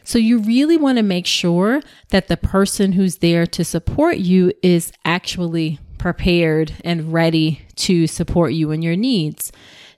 So 0.04 0.18
you 0.18 0.40
really 0.40 0.76
want 0.76 0.96
to 0.96 1.02
make 1.02 1.26
sure 1.26 1.82
that 2.10 2.28
the 2.28 2.36
person 2.36 2.92
who's 2.92 3.18
there 3.18 3.46
to 3.46 3.64
support 3.64 4.18
you 4.18 4.52
is 4.62 4.92
actually 5.04 5.78
prepared 5.98 6.72
and 6.84 7.12
ready 7.12 7.62
to 7.76 8.06
support 8.06 8.52
you 8.52 8.70
in 8.70 8.82
your 8.82 8.96
needs. 8.96 9.52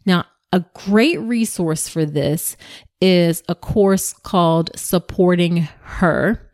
Now, 0.06 0.24
a 0.52 0.64
great 0.74 1.20
resource 1.20 1.88
for 1.88 2.04
this 2.04 2.56
is 3.00 3.42
a 3.48 3.54
course 3.54 4.12
called 4.12 4.70
Supporting 4.76 5.68
Her. 5.82 6.50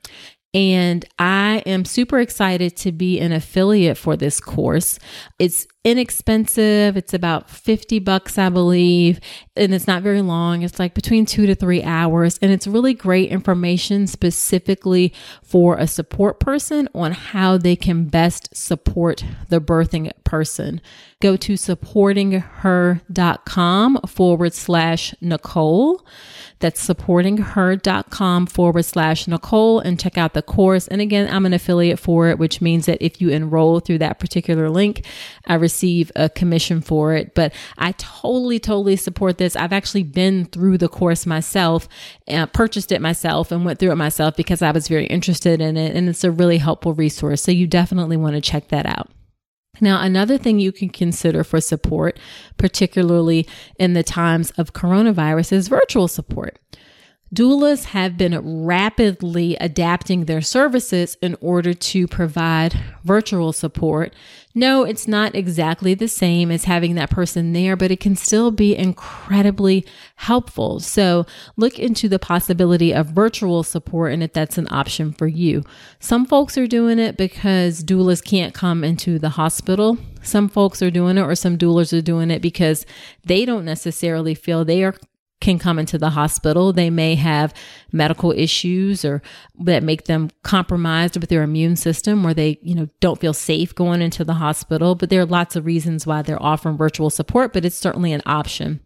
And 0.53 1.05
I 1.19 1.63
am 1.67 1.85
super 1.85 2.19
excited 2.19 2.77
to 2.79 2.93
be 2.93 3.21
an 3.21 3.33
affiliate 3.33 3.99
for 3.99 4.17
this 4.17 4.41
course. 4.41 4.99
It's 5.39 5.67
inexpensive. 5.87 6.97
It's 6.97 7.15
about 7.15 7.49
50 7.49 8.01
bucks, 8.01 8.37
I 8.39 8.49
believe. 8.49 9.21
And 9.55 9.73
it's 9.73 9.87
not 9.87 10.03
very 10.03 10.21
long. 10.21 10.63
It's 10.63 10.81
like 10.81 10.95
between 10.95 11.27
two 11.27 11.47
to 11.47 11.55
three 11.55 11.85
hours. 11.85 12.41
And 12.43 12.51
it's 12.51 12.67
really 12.67 12.93
great 12.93 13.31
information 13.31 14.09
specifically 14.09 15.15
for 15.45 15.77
a 15.77 15.87
support 15.87 16.41
person 16.41 16.89
on 16.93 17.13
how 17.13 17.57
they 17.57 17.77
can 17.77 18.07
best 18.07 18.55
support 18.55 19.25
the 19.49 19.61
birthing 19.61 20.11
person. 20.25 20.81
Go 21.23 21.37
to 21.37 21.55
supportingher.com 21.55 23.99
forward 24.07 24.53
slash 24.53 25.15
Nicole. 25.21 26.05
That's 26.59 26.87
supportingher.com 26.87 28.47
forward 28.47 28.85
slash 28.85 29.27
Nicole 29.27 29.81
and 29.81 30.01
check 30.01 30.19
out 30.19 30.35
the 30.35 30.43
course. 30.43 30.89
And 30.89 31.01
again, 31.01 31.33
I'm 31.33 31.47
an 31.47 31.55
affiliate 31.55 31.99
for 31.99 32.29
it, 32.29 32.39
which 32.39 32.61
means 32.61 32.85
that 32.87 33.01
if 33.01 33.19
you 33.21 33.31
enroll 33.31 33.81
through 33.81 33.99
that 33.99 34.19
particular 34.19 34.69
link, 34.69 35.07
I 35.47 35.55
receive 35.55 35.76
a 35.85 36.29
commission 36.29 36.81
for 36.81 37.15
it. 37.15 37.35
But 37.35 37.53
I 37.79 37.93
totally, 37.93 38.59
totally 38.59 38.97
support 38.97 39.39
this. 39.39 39.57
I've 39.57 39.73
actually 39.73 40.03
been 40.05 40.47
through 40.47 40.79
the 40.79 40.89
course 40.89 41.27
myself, 41.27 41.89
uh, 42.29 42.47
purchased 42.47 42.93
it 42.93 43.01
myself, 43.01 43.53
and 43.53 43.65
went 43.65 43.79
through 43.79 43.93
it 43.93 43.97
myself 43.97 44.37
because 44.37 44.63
I 44.63 44.71
was 44.71 44.89
very 44.89 45.07
interested 45.07 45.61
in 45.61 45.77
it. 45.77 45.97
And 45.97 46.09
it's 46.09 46.25
a 46.25 46.31
really 46.31 46.59
helpful 46.59 46.95
resource. 46.95 47.43
So 47.43 47.53
you 47.53 47.67
definitely 47.67 48.17
want 48.17 48.35
to 48.35 48.41
check 48.41 48.69
that 48.69 48.87
out. 48.87 49.11
Now, 49.81 50.01
another 50.01 50.39
thing 50.39 50.59
you 50.59 50.73
can 50.73 50.89
consider 50.89 51.45
for 51.45 51.61
support, 51.61 52.19
particularly 52.57 53.47
in 53.79 53.93
the 53.93 54.03
times 54.03 54.51
of 54.53 54.73
coronavirus, 54.73 55.53
is 55.53 55.69
virtual 55.69 56.09
support. 56.09 56.59
Doulas 57.35 57.87
have 57.87 58.17
been 58.17 58.65
rapidly 58.65 59.57
adapting 59.57 60.25
their 60.27 60.41
services 60.41 61.17
in 61.21 61.37
order 61.41 61.75
to 61.75 62.07
provide 62.07 62.79
virtual 63.03 63.53
support. 63.53 64.15
No, 64.55 64.85
it's 64.85 65.09
not 65.09 65.35
exactly 65.35 65.93
the 65.95 66.07
same 66.07 66.53
as 66.53 66.65
having 66.65 66.95
that 66.95 67.11
person 67.11 67.53
there, 67.53 67.75
but 67.75 67.91
it 67.91 67.99
can 67.99 68.15
still 68.15 68.53
be 68.53 68.77
incredibly 68.77 69.85
helpful. 70.15 70.79
So 70.79 71.27
look 71.57 71.81
into 71.81 72.09
the 72.09 72.21
possibility 72.21 72.95
of 72.95 73.09
virtual 73.09 73.65
support 73.65 74.13
and 74.13 74.23
if 74.23 74.33
that's 74.33 74.57
an 74.57 74.69
option 74.71 75.13
for 75.13 75.27
you. 75.27 75.65
Some 75.99 76.27
folks 76.27 76.57
are 76.57 76.69
doing 76.69 77.01
it 77.01 77.17
because 77.17 77.83
doulas 77.83 78.25
can't 78.25 78.55
come 78.55 78.85
into 78.85 79.19
the 79.19 79.31
hospital. 79.31 79.99
Some 80.23 80.49
folks 80.49 80.81
are 80.81 80.93
doing 80.93 81.19
it 81.19 81.23
or 81.23 81.35
some 81.35 81.59
doulas 81.59 81.97
are 81.97 82.03
doing 82.03 82.31
it 82.31 82.41
because 82.41 82.87
they 83.25 83.45
don't 83.45 83.65
necessarily 83.65 84.35
feel 84.35 84.65
they 84.65 84.85
are 84.85 84.95
can 85.41 85.59
come 85.59 85.79
into 85.79 85.99
the 85.99 86.11
hospital. 86.11 86.73
They 86.73 86.91
may 86.91 87.15
have 87.15 87.53
medical 87.93 88.33
issues 88.33 89.05
or 89.05 89.23
that 89.61 89.83
make 89.83 90.05
them 90.05 90.31
compromised 90.43 91.17
with 91.19 91.29
their 91.29 91.43
immune 91.43 91.77
system 91.77 92.27
or 92.27 92.33
they, 92.33 92.59
you 92.63 92.75
know, 92.75 92.89
don't 93.01 93.21
feel 93.21 93.35
safe 93.35 93.75
going 93.75 94.01
into 94.01 94.25
the 94.25 94.35
hospital. 94.35 94.95
But 94.95 95.11
there 95.11 95.21
are 95.21 95.27
lots 95.27 95.57
of 95.57 95.67
reasons 95.67 96.07
why 96.07 96.23
they're 96.23 96.43
offering 96.43 96.77
virtual 96.77 97.11
support, 97.11 97.53
but 97.53 97.65
it's 97.65 97.77
certainly 97.77 98.13
an 98.13 98.23
option. 98.25 98.81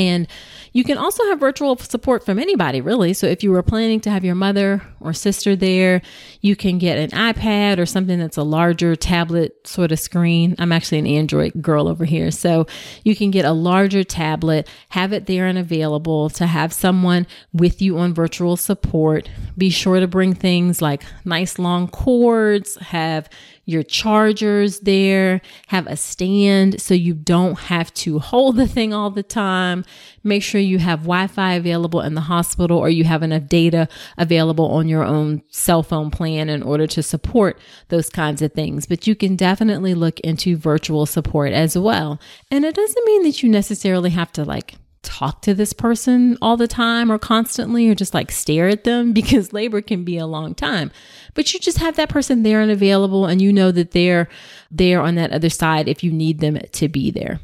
And 0.00 0.26
you 0.72 0.82
can 0.82 0.96
also 0.96 1.24
have 1.26 1.38
virtual 1.40 1.76
support 1.76 2.24
from 2.24 2.38
anybody, 2.38 2.80
really. 2.80 3.12
So 3.12 3.26
if 3.26 3.42
you 3.42 3.50
were 3.50 3.62
planning 3.62 4.00
to 4.00 4.10
have 4.10 4.24
your 4.24 4.34
mother 4.34 4.80
or 5.00 5.12
sister 5.12 5.54
there, 5.54 6.00
you 6.40 6.56
can 6.56 6.78
get 6.78 6.96
an 6.96 7.10
iPad 7.10 7.78
or 7.78 7.84
something 7.84 8.18
that's 8.18 8.38
a 8.38 8.42
larger 8.42 8.96
tablet 8.96 9.66
sort 9.66 9.92
of 9.92 10.00
screen. 10.00 10.54
I'm 10.58 10.72
actually 10.72 11.00
an 11.00 11.06
Android 11.06 11.60
girl 11.60 11.86
over 11.86 12.06
here. 12.06 12.30
So 12.30 12.66
you 13.04 13.14
can 13.14 13.30
get 13.30 13.44
a 13.44 13.52
larger 13.52 14.02
tablet, 14.02 14.68
have 14.90 15.12
it 15.12 15.26
there 15.26 15.46
and 15.46 15.58
available 15.58 16.30
to 16.30 16.46
have 16.46 16.72
someone 16.72 17.26
with 17.52 17.82
you 17.82 17.98
on 17.98 18.14
virtual 18.14 18.56
support. 18.56 19.28
Be 19.58 19.68
sure 19.68 20.00
to 20.00 20.06
bring 20.06 20.34
things 20.34 20.80
like 20.80 21.02
nice 21.26 21.58
long 21.58 21.88
cords, 21.88 22.76
have 22.76 23.28
your 23.70 23.82
chargers 23.82 24.80
there, 24.80 25.40
have 25.68 25.86
a 25.86 25.96
stand 25.96 26.80
so 26.80 26.94
you 26.94 27.14
don't 27.14 27.58
have 27.58 27.92
to 27.94 28.18
hold 28.18 28.56
the 28.56 28.66
thing 28.66 28.92
all 28.92 29.10
the 29.10 29.22
time. 29.22 29.84
Make 30.22 30.42
sure 30.42 30.60
you 30.60 30.78
have 30.78 31.00
Wi 31.00 31.26
Fi 31.28 31.54
available 31.54 32.00
in 32.00 32.14
the 32.14 32.22
hospital 32.22 32.78
or 32.78 32.90
you 32.90 33.04
have 33.04 33.22
enough 33.22 33.46
data 33.46 33.88
available 34.18 34.66
on 34.66 34.88
your 34.88 35.04
own 35.04 35.42
cell 35.48 35.82
phone 35.82 36.10
plan 36.10 36.48
in 36.48 36.62
order 36.62 36.86
to 36.88 37.02
support 37.02 37.58
those 37.88 38.08
kinds 38.08 38.42
of 38.42 38.52
things. 38.52 38.86
But 38.86 39.06
you 39.06 39.14
can 39.14 39.36
definitely 39.36 39.94
look 39.94 40.20
into 40.20 40.56
virtual 40.56 41.06
support 41.06 41.52
as 41.52 41.78
well. 41.78 42.20
And 42.50 42.64
it 42.64 42.74
doesn't 42.74 43.06
mean 43.06 43.22
that 43.22 43.42
you 43.42 43.48
necessarily 43.48 44.10
have 44.10 44.32
to 44.32 44.44
like 44.44 44.74
talk 45.02 45.42
to 45.42 45.54
this 45.54 45.72
person 45.72 46.36
all 46.42 46.56
the 46.56 46.68
time 46.68 47.10
or 47.10 47.18
constantly 47.18 47.88
or 47.88 47.94
just 47.94 48.14
like 48.14 48.30
stare 48.30 48.68
at 48.68 48.84
them 48.84 49.12
because 49.14 49.52
labor 49.52 49.80
can 49.80 50.04
be 50.04 50.18
a 50.18 50.26
long 50.26 50.54
time. 50.54 50.90
But 51.34 51.52
you 51.52 51.60
just 51.60 51.78
have 51.78 51.96
that 51.96 52.08
person 52.08 52.42
there 52.42 52.60
and 52.60 52.70
available 52.70 53.26
and 53.26 53.40
you 53.40 53.52
know 53.52 53.70
that 53.72 53.92
they're 53.92 54.28
there 54.70 55.00
on 55.00 55.14
that 55.16 55.32
other 55.32 55.50
side 55.50 55.88
if 55.88 56.04
you 56.04 56.12
need 56.12 56.40
them 56.40 56.58
to 56.72 56.88
be 56.88 57.10
there. 57.10 57.40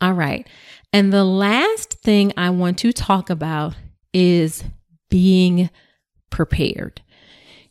All 0.00 0.12
right. 0.12 0.46
And 0.92 1.12
the 1.12 1.24
last 1.24 1.94
thing 2.02 2.32
I 2.36 2.50
want 2.50 2.78
to 2.78 2.92
talk 2.92 3.30
about 3.30 3.74
is 4.12 4.64
being 5.10 5.70
prepared. 6.30 7.02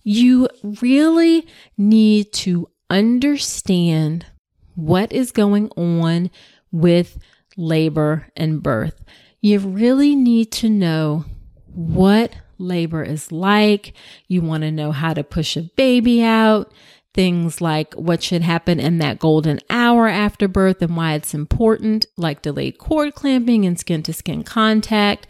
You 0.03 0.47
really 0.81 1.47
need 1.77 2.31
to 2.33 2.69
understand 2.89 4.25
what 4.75 5.11
is 5.11 5.31
going 5.31 5.69
on 5.71 6.29
with 6.71 7.17
labor 7.57 8.27
and 8.35 8.61
birth. 8.61 9.03
You 9.41 9.59
really 9.59 10.15
need 10.15 10.51
to 10.53 10.69
know 10.69 11.25
what 11.67 12.33
labor 12.57 13.03
is 13.03 13.31
like. 13.31 13.93
You 14.27 14.41
want 14.41 14.63
to 14.63 14.71
know 14.71 14.91
how 14.91 15.13
to 15.13 15.23
push 15.23 15.57
a 15.57 15.63
baby 15.75 16.23
out, 16.23 16.73
things 17.13 17.61
like 17.61 17.93
what 17.93 18.23
should 18.23 18.41
happen 18.41 18.79
in 18.79 18.97
that 18.99 19.19
golden 19.19 19.59
hour 19.69 20.07
after 20.07 20.47
birth 20.47 20.81
and 20.81 20.97
why 20.97 21.13
it's 21.13 21.33
important, 21.33 22.05
like 22.17 22.41
delayed 22.41 22.77
cord 22.77 23.13
clamping 23.13 23.65
and 23.65 23.79
skin 23.79 24.03
to 24.03 24.13
skin 24.13 24.43
contact. 24.43 25.27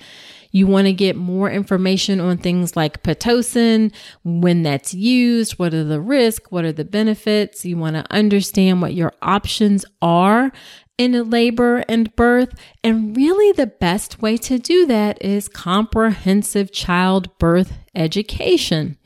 You 0.55 0.67
want 0.67 0.87
to 0.87 0.93
get 0.93 1.17
more 1.17 1.51
information 1.51 2.21
on 2.21 2.37
things 2.37 2.77
like 2.77 3.03
Pitocin, 3.03 3.93
when 4.23 4.63
that's 4.63 4.93
used, 4.93 5.59
what 5.59 5.73
are 5.73 5.83
the 5.83 5.99
risks, 5.99 6.49
what 6.49 6.63
are 6.63 6.71
the 6.71 6.85
benefits. 6.85 7.65
You 7.65 7.75
want 7.75 7.97
to 7.97 8.05
understand 8.09 8.81
what 8.81 8.93
your 8.93 9.11
options 9.21 9.83
are 10.01 10.53
in 10.97 11.29
labor 11.29 11.83
and 11.89 12.15
birth. 12.15 12.57
And 12.85 13.17
really, 13.17 13.51
the 13.51 13.67
best 13.67 14.21
way 14.21 14.37
to 14.37 14.57
do 14.57 14.85
that 14.85 15.21
is 15.21 15.49
comprehensive 15.49 16.71
childbirth 16.71 17.73
education. 17.93 18.97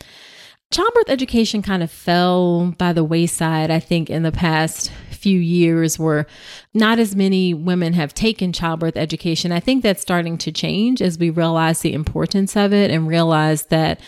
Childbirth 0.69 1.09
education 1.09 1.63
kind 1.63 1.81
of 1.81 1.89
fell 1.89 2.75
by 2.77 2.93
the 2.93 3.03
wayside, 3.03 3.71
I 3.71 3.79
think, 3.79 4.11
in 4.11 4.21
the 4.21 4.31
past 4.31 4.91
few 5.19 5.39
years 5.39 5.99
where 5.99 6.25
not 6.73 6.99
as 6.99 7.15
many 7.15 7.53
women 7.53 7.93
have 7.93 8.13
taken 8.13 8.53
childbirth 8.53 8.97
education. 8.97 9.51
I 9.51 9.59
think 9.59 9.83
that's 9.83 10.01
starting 10.01 10.37
to 10.39 10.51
change 10.51 11.01
as 11.01 11.19
we 11.19 11.29
realize 11.29 11.81
the 11.81 11.93
importance 11.93 12.55
of 12.55 12.73
it 12.73 12.91
and 12.91 13.07
realize 13.07 13.63
that 13.63 13.99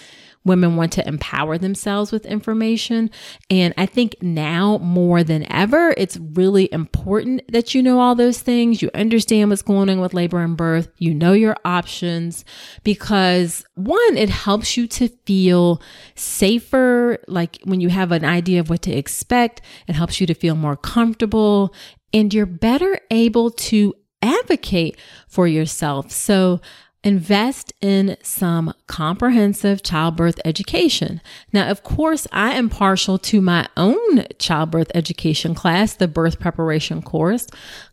women 0.43 0.75
want 0.75 0.91
to 0.93 1.07
empower 1.07 1.57
themselves 1.57 2.11
with 2.11 2.25
information. 2.25 3.09
And 3.49 3.73
I 3.77 3.85
think 3.85 4.15
now 4.21 4.79
more 4.79 5.23
than 5.23 5.51
ever, 5.51 5.93
it's 5.97 6.17
really 6.17 6.69
important 6.71 7.41
that 7.51 7.75
you 7.75 7.83
know 7.83 7.99
all 7.99 8.15
those 8.15 8.41
things. 8.41 8.81
You 8.81 8.89
understand 8.93 9.49
what's 9.49 9.61
going 9.61 9.89
on 9.89 9.99
with 9.99 10.13
labor 10.13 10.39
and 10.39 10.57
birth. 10.57 10.89
You 10.97 11.13
know 11.13 11.33
your 11.33 11.55
options 11.63 12.43
because 12.83 13.63
one, 13.75 14.17
it 14.17 14.29
helps 14.29 14.77
you 14.77 14.87
to 14.87 15.09
feel 15.25 15.81
safer. 16.15 17.19
Like 17.27 17.59
when 17.63 17.81
you 17.81 17.89
have 17.89 18.11
an 18.11 18.25
idea 18.25 18.59
of 18.59 18.69
what 18.69 18.81
to 18.83 18.91
expect, 18.91 19.61
it 19.87 19.93
helps 19.93 20.19
you 20.19 20.27
to 20.27 20.33
feel 20.33 20.55
more 20.55 20.75
comfortable 20.75 21.73
and 22.13 22.33
you're 22.33 22.45
better 22.45 22.99
able 23.09 23.51
to 23.51 23.93
advocate 24.21 24.97
for 25.27 25.47
yourself. 25.47 26.11
So 26.11 26.61
Invest 27.03 27.73
in 27.81 28.15
some 28.21 28.75
comprehensive 28.85 29.81
childbirth 29.81 30.39
education. 30.45 31.19
Now, 31.51 31.71
of 31.71 31.81
course, 31.81 32.27
I 32.31 32.51
am 32.51 32.69
partial 32.69 33.17
to 33.17 33.41
my 33.41 33.67
own 33.75 34.25
childbirth 34.37 34.91
education 34.93 35.55
class, 35.55 35.95
the 35.95 36.07
birth 36.07 36.39
preparation 36.39 37.01
course, 37.01 37.47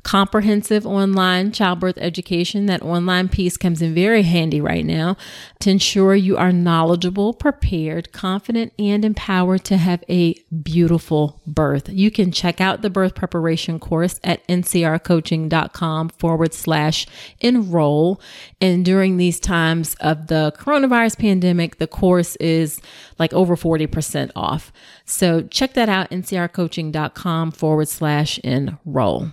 comprehensive 0.08 0.86
online 0.86 1.52
childbirth 1.52 1.98
education. 1.98 2.64
That 2.64 2.80
online 2.80 3.28
piece 3.28 3.58
comes 3.58 3.82
in 3.82 3.94
very 3.94 4.22
handy 4.22 4.58
right 4.58 4.86
now 4.86 5.18
to 5.60 5.68
ensure 5.68 6.14
you 6.14 6.38
are 6.38 6.50
knowledgeable, 6.50 7.34
prepared, 7.34 8.10
confident, 8.10 8.72
and 8.78 9.04
empowered 9.04 9.64
to 9.64 9.76
have 9.76 10.02
a 10.08 10.32
beautiful 10.62 11.42
birth. 11.46 11.90
You 11.90 12.10
can 12.10 12.32
check 12.32 12.58
out 12.58 12.80
the 12.80 12.88
birth 12.88 13.14
preparation 13.14 13.78
course 13.78 14.18
at 14.24 14.48
ncrcoaching.com 14.48 16.08
forward 16.08 16.54
slash 16.54 17.06
enroll. 17.40 18.18
And 18.62 18.86
during 18.86 19.18
these 19.18 19.38
times 19.38 19.94
of 20.00 20.28
the 20.28 20.54
coronavirus 20.56 21.18
pandemic, 21.18 21.76
the 21.76 21.86
course 21.86 22.34
is 22.36 22.80
like 23.18 23.34
over 23.34 23.56
40% 23.56 24.30
off. 24.34 24.72
So 25.04 25.42
check 25.42 25.74
that 25.74 25.90
out, 25.90 26.08
ncrcoaching.com 26.08 27.50
forward 27.50 27.88
slash 27.88 28.38
enroll. 28.38 29.32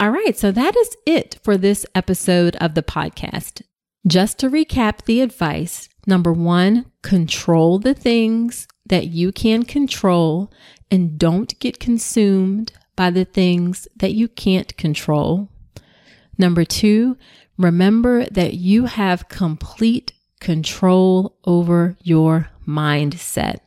All 0.00 0.10
right, 0.10 0.38
so 0.38 0.52
that 0.52 0.76
is 0.76 0.96
it 1.06 1.40
for 1.42 1.56
this 1.56 1.84
episode 1.92 2.54
of 2.60 2.74
the 2.74 2.84
podcast. 2.84 3.62
Just 4.06 4.38
to 4.38 4.48
recap 4.48 5.04
the 5.04 5.20
advice 5.20 5.88
number 6.06 6.32
one, 6.32 6.86
control 7.02 7.80
the 7.80 7.94
things 7.94 8.68
that 8.86 9.08
you 9.08 9.32
can 9.32 9.64
control 9.64 10.52
and 10.88 11.18
don't 11.18 11.58
get 11.58 11.80
consumed 11.80 12.72
by 12.94 13.10
the 13.10 13.24
things 13.24 13.88
that 13.96 14.14
you 14.14 14.28
can't 14.28 14.76
control. 14.76 15.48
Number 16.38 16.64
two, 16.64 17.16
remember 17.56 18.24
that 18.26 18.54
you 18.54 18.84
have 18.84 19.28
complete 19.28 20.12
control 20.38 21.36
over 21.44 21.96
your 22.04 22.50
mindset. 22.68 23.58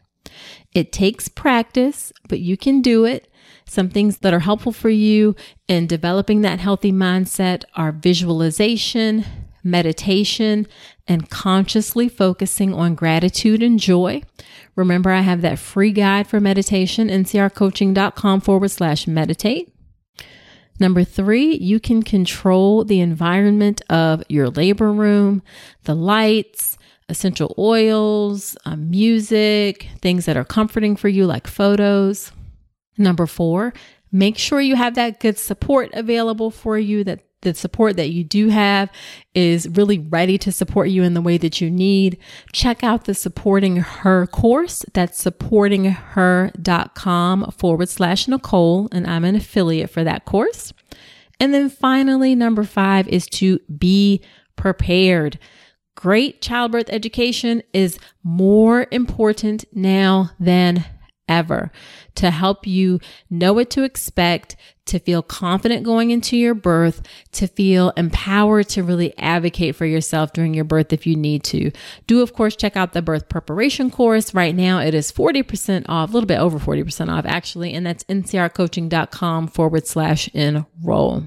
It 0.73 0.93
takes 0.93 1.27
practice, 1.27 2.13
but 2.29 2.39
you 2.39 2.55
can 2.55 2.81
do 2.81 3.03
it. 3.03 3.30
Some 3.71 3.87
things 3.87 4.17
that 4.17 4.33
are 4.33 4.39
helpful 4.39 4.73
for 4.73 4.89
you 4.89 5.33
in 5.69 5.87
developing 5.87 6.41
that 6.41 6.59
healthy 6.59 6.91
mindset 6.91 7.63
are 7.73 7.93
visualization, 7.93 9.23
meditation, 9.63 10.67
and 11.07 11.29
consciously 11.29 12.09
focusing 12.09 12.73
on 12.73 12.95
gratitude 12.95 13.63
and 13.63 13.79
joy. 13.79 14.23
Remember, 14.75 15.09
I 15.09 15.21
have 15.21 15.41
that 15.43 15.57
free 15.57 15.93
guide 15.93 16.27
for 16.27 16.41
meditation, 16.41 17.07
ncrcoaching.com 17.07 18.41
forward 18.41 18.71
slash 18.71 19.07
meditate. 19.07 19.73
Number 20.77 21.05
three, 21.05 21.55
you 21.55 21.79
can 21.79 22.03
control 22.03 22.83
the 22.83 22.99
environment 22.99 23.81
of 23.89 24.21
your 24.27 24.49
labor 24.49 24.91
room, 24.91 25.43
the 25.85 25.95
lights, 25.95 26.77
essential 27.07 27.55
oils, 27.57 28.57
uh, 28.65 28.75
music, 28.75 29.87
things 30.01 30.25
that 30.25 30.35
are 30.35 30.43
comforting 30.43 30.97
for 30.97 31.07
you, 31.07 31.25
like 31.25 31.47
photos. 31.47 32.33
Number 32.97 33.25
four, 33.25 33.73
make 34.11 34.37
sure 34.37 34.61
you 34.61 34.75
have 34.75 34.95
that 34.95 35.19
good 35.19 35.37
support 35.37 35.89
available 35.93 36.51
for 36.51 36.77
you 36.77 37.03
that 37.03 37.23
the 37.41 37.53
support 37.53 37.97
that 37.97 38.11
you 38.11 38.23
do 38.23 38.47
have 38.49 38.89
is 39.33 39.67
really 39.69 39.99
ready 39.99 40.37
to 40.37 40.51
support 40.51 40.89
you 40.89 41.03
in 41.03 41.13
the 41.13 41.21
way 41.21 41.37
that 41.37 41.59
you 41.59 41.69
need, 41.71 42.17
check 42.53 42.83
out 42.83 43.05
the 43.05 43.13
supporting 43.13 43.77
her 43.77 44.27
course. 44.27 44.85
That's 44.93 45.23
supportingher.com 45.23 47.51
forward 47.57 47.89
slash 47.89 48.27
Nicole. 48.27 48.89
And 48.91 49.07
I'm 49.07 49.25
an 49.25 49.35
affiliate 49.35 49.89
for 49.89 50.03
that 50.03 50.25
course. 50.25 50.73
And 51.39 51.53
then 51.53 51.69
finally, 51.69 52.35
number 52.35 52.63
five 52.63 53.07
is 53.07 53.25
to 53.27 53.59
be 53.75 54.21
prepared. 54.55 55.39
Great 55.95 56.41
childbirth 56.41 56.89
education 56.89 57.63
is 57.73 57.99
more 58.23 58.87
important 58.91 59.65
now 59.73 60.31
than 60.39 60.85
ever 61.31 61.71
to 62.15 62.29
help 62.29 62.67
you 62.67 62.99
know 63.29 63.53
what 63.53 63.69
to 63.71 63.83
expect, 63.83 64.55
to 64.85 64.99
feel 64.99 65.21
confident 65.21 65.83
going 65.83 66.11
into 66.11 66.35
your 66.35 66.53
birth, 66.53 67.01
to 67.31 67.47
feel 67.47 67.91
empowered 67.95 68.67
to 68.69 68.83
really 68.83 69.17
advocate 69.17 69.75
for 69.75 69.85
yourself 69.85 70.33
during 70.33 70.53
your 70.53 70.65
birth 70.65 70.91
if 70.91 71.07
you 71.07 71.15
need 71.15 71.43
to. 71.45 71.71
Do, 72.07 72.21
of 72.21 72.33
course, 72.33 72.55
check 72.55 72.75
out 72.75 72.93
the 72.93 73.01
birth 73.01 73.29
preparation 73.29 73.89
course. 73.89 74.33
Right 74.33 74.55
now, 74.55 74.79
it 74.79 74.93
is 74.93 75.11
40% 75.11 75.85
off, 75.87 76.09
a 76.09 76.13
little 76.13 76.27
bit 76.27 76.39
over 76.39 76.59
40% 76.59 77.09
off, 77.09 77.25
actually, 77.25 77.73
and 77.73 77.85
that's 77.85 78.03
ncrcoaching.com 78.05 79.47
forward 79.47 79.87
slash 79.87 80.27
enroll. 80.33 81.23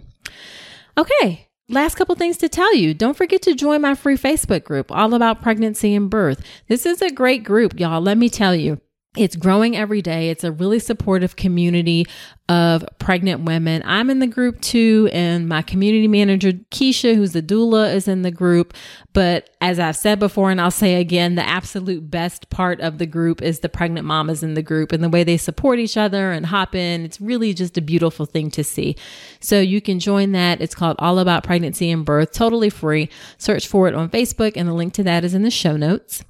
Okay, 0.99 1.49
Last 1.71 1.95
couple 1.95 2.15
things 2.15 2.37
to 2.39 2.49
tell 2.51 2.75
you. 2.75 2.93
Don't 2.93 3.17
forget 3.17 3.41
to 3.43 3.55
join 3.55 3.81
my 3.81 3.95
free 3.95 4.19
Facebook 4.19 4.65
group, 4.65 4.93
all 4.93 5.15
about 5.15 5.41
pregnancy 5.41 5.95
and 5.95 6.11
birth. 6.11 6.45
This 6.69 6.85
is 6.85 7.01
a 7.01 7.11
great 7.11 7.43
group, 7.43 7.81
y'all. 7.81 8.03
Let 8.03 8.19
me 8.19 8.29
tell 8.29 8.55
you. 8.55 8.83
It's 9.17 9.37
growing 9.37 9.77
every 9.77 10.03
day. 10.03 10.31
It's 10.31 10.43
a 10.43 10.51
really 10.51 10.81
supportive 10.81 11.37
community 11.37 12.05
of 12.49 12.85
pregnant 12.99 13.43
women. 13.43 13.81
I'm 13.87 14.11
in 14.11 14.19
the 14.19 14.27
group 14.27 14.61
too, 14.61 15.09
and 15.13 15.49
my 15.49 15.63
community 15.63 16.09
manager, 16.09 16.51
Keisha, 16.51 17.15
who's 17.15 17.33
the 17.33 17.41
doula, 17.41 17.95
is 17.95 18.09
in 18.09 18.23
the 18.23 18.33
group. 18.33 18.75
But 19.13 19.51
as 19.61 19.79
I've 19.79 19.97
said 19.97 20.19
before, 20.19 20.51
and 20.51 20.61
I'll 20.61 20.73
say 20.73 20.97
again, 20.97 21.37
the 21.37 21.49
absolute 21.49 22.11
best 22.11 22.51
part 22.51 22.81
of 22.81 22.99
the 22.99 23.07
group 23.07 23.41
is 23.41 23.61
the 23.61 23.69
pregnant 23.69 24.05
mamas 24.05 24.43
in 24.43 24.55
the 24.55 24.63
group 24.63 24.91
and 24.91 25.03
the 25.03 25.09
way 25.09 25.23
they 25.23 25.37
support 25.37 25.79
each 25.79 25.97
other 25.97 26.33
and 26.33 26.47
hop 26.47 26.75
in. 26.75 27.05
It's 27.05 27.21
really 27.21 27.55
just 27.55 27.79
a 27.79 27.83
beautiful 27.83 28.27
thing 28.27 28.51
to 28.51 28.65
see. 28.65 28.97
So 29.39 29.61
you 29.61 29.81
can 29.81 30.01
join 30.01 30.33
that. 30.33 30.61
It's 30.61 30.75
called 30.75 30.97
All 30.99 31.21
About 31.21 31.45
Pregnancy 31.45 31.89
and 31.93 32.05
Birth, 32.05 32.33
totally 32.33 32.69
free. 32.69 33.09
Search 33.39 33.69
for 33.69 33.87
it 33.87 33.95
on 33.95 34.11
Facebook, 34.11 34.55
and 34.57 34.69
the 34.69 34.75
link 34.75 34.93
to 34.95 35.05
that 35.05 35.25
is 35.25 35.35
in 35.35 35.43
the 35.43 35.53
show 35.53 35.77
notes. 35.77 36.25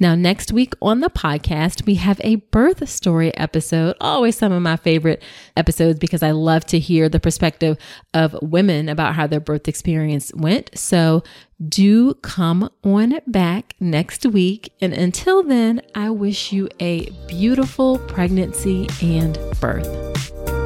Now, 0.00 0.14
next 0.14 0.50
week 0.50 0.72
on 0.80 1.00
the 1.00 1.10
podcast, 1.10 1.84
we 1.84 1.96
have 1.96 2.18
a 2.24 2.36
birth 2.36 2.88
story 2.88 3.36
episode. 3.36 3.96
Always 4.00 4.34
some 4.34 4.50
of 4.50 4.62
my 4.62 4.76
favorite 4.76 5.22
episodes 5.58 5.98
because 5.98 6.22
I 6.22 6.30
love 6.30 6.64
to 6.66 6.78
hear 6.78 7.10
the 7.10 7.20
perspective 7.20 7.76
of 8.14 8.34
women 8.40 8.88
about 8.88 9.14
how 9.14 9.26
their 9.26 9.40
birth 9.40 9.68
experience 9.68 10.32
went. 10.34 10.70
So 10.74 11.22
do 11.68 12.14
come 12.14 12.70
on 12.82 13.20
back 13.26 13.74
next 13.78 14.24
week. 14.24 14.72
And 14.80 14.94
until 14.94 15.42
then, 15.42 15.82
I 15.94 16.08
wish 16.08 16.50
you 16.50 16.70
a 16.80 17.10
beautiful 17.28 17.98
pregnancy 17.98 18.88
and 19.02 19.38
birth. 19.60 20.59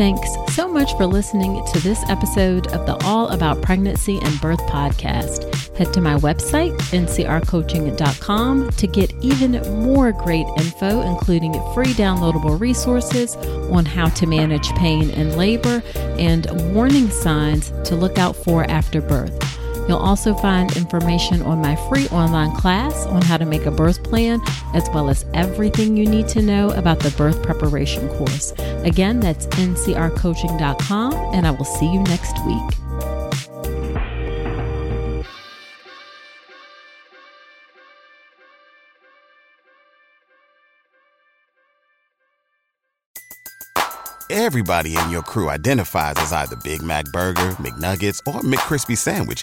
Thanks 0.00 0.34
so 0.54 0.66
much 0.66 0.96
for 0.96 1.04
listening 1.04 1.62
to 1.74 1.80
this 1.80 2.02
episode 2.08 2.68
of 2.68 2.86
the 2.86 2.96
All 3.04 3.28
About 3.28 3.60
Pregnancy 3.60 4.18
and 4.22 4.40
Birth 4.40 4.60
podcast. 4.60 5.76
Head 5.76 5.92
to 5.92 6.00
my 6.00 6.14
website, 6.14 6.74
ncrcoaching.com, 6.88 8.70
to 8.70 8.86
get 8.86 9.12
even 9.20 9.60
more 9.84 10.12
great 10.12 10.46
info, 10.56 11.02
including 11.02 11.52
free 11.74 11.92
downloadable 11.92 12.58
resources 12.58 13.36
on 13.36 13.84
how 13.84 14.08
to 14.08 14.26
manage 14.26 14.70
pain 14.70 15.10
in 15.10 15.36
labor 15.36 15.82
and 15.94 16.46
warning 16.74 17.10
signs 17.10 17.70
to 17.84 17.94
look 17.94 18.16
out 18.16 18.34
for 18.34 18.64
after 18.70 19.02
birth. 19.02 19.49
You'll 19.90 19.98
also 19.98 20.34
find 20.34 20.76
information 20.76 21.42
on 21.42 21.60
my 21.60 21.74
free 21.74 22.06
online 22.10 22.54
class 22.54 23.06
on 23.06 23.22
how 23.22 23.36
to 23.36 23.44
make 23.44 23.66
a 23.66 23.72
birth 23.72 24.04
plan, 24.04 24.40
as 24.72 24.88
well 24.94 25.10
as 25.10 25.26
everything 25.34 25.96
you 25.96 26.06
need 26.06 26.28
to 26.28 26.40
know 26.40 26.70
about 26.70 27.00
the 27.00 27.10
birth 27.10 27.42
preparation 27.42 28.08
course. 28.10 28.52
Again, 28.84 29.18
that's 29.18 29.46
ncrcoaching.com, 29.48 31.12
and 31.34 31.44
I 31.44 31.50
will 31.50 31.64
see 31.64 31.92
you 31.92 32.04
next 32.04 32.38
week. 32.46 32.62
Everybody 44.30 44.96
in 44.96 45.10
your 45.10 45.22
crew 45.22 45.50
identifies 45.50 46.14
as 46.18 46.32
either 46.32 46.54
Big 46.62 46.80
Mac 46.80 47.06
Burger, 47.06 47.50
McNuggets, 47.54 48.20
or 48.28 48.40
McCrispy 48.42 48.96
Sandwich 48.96 49.42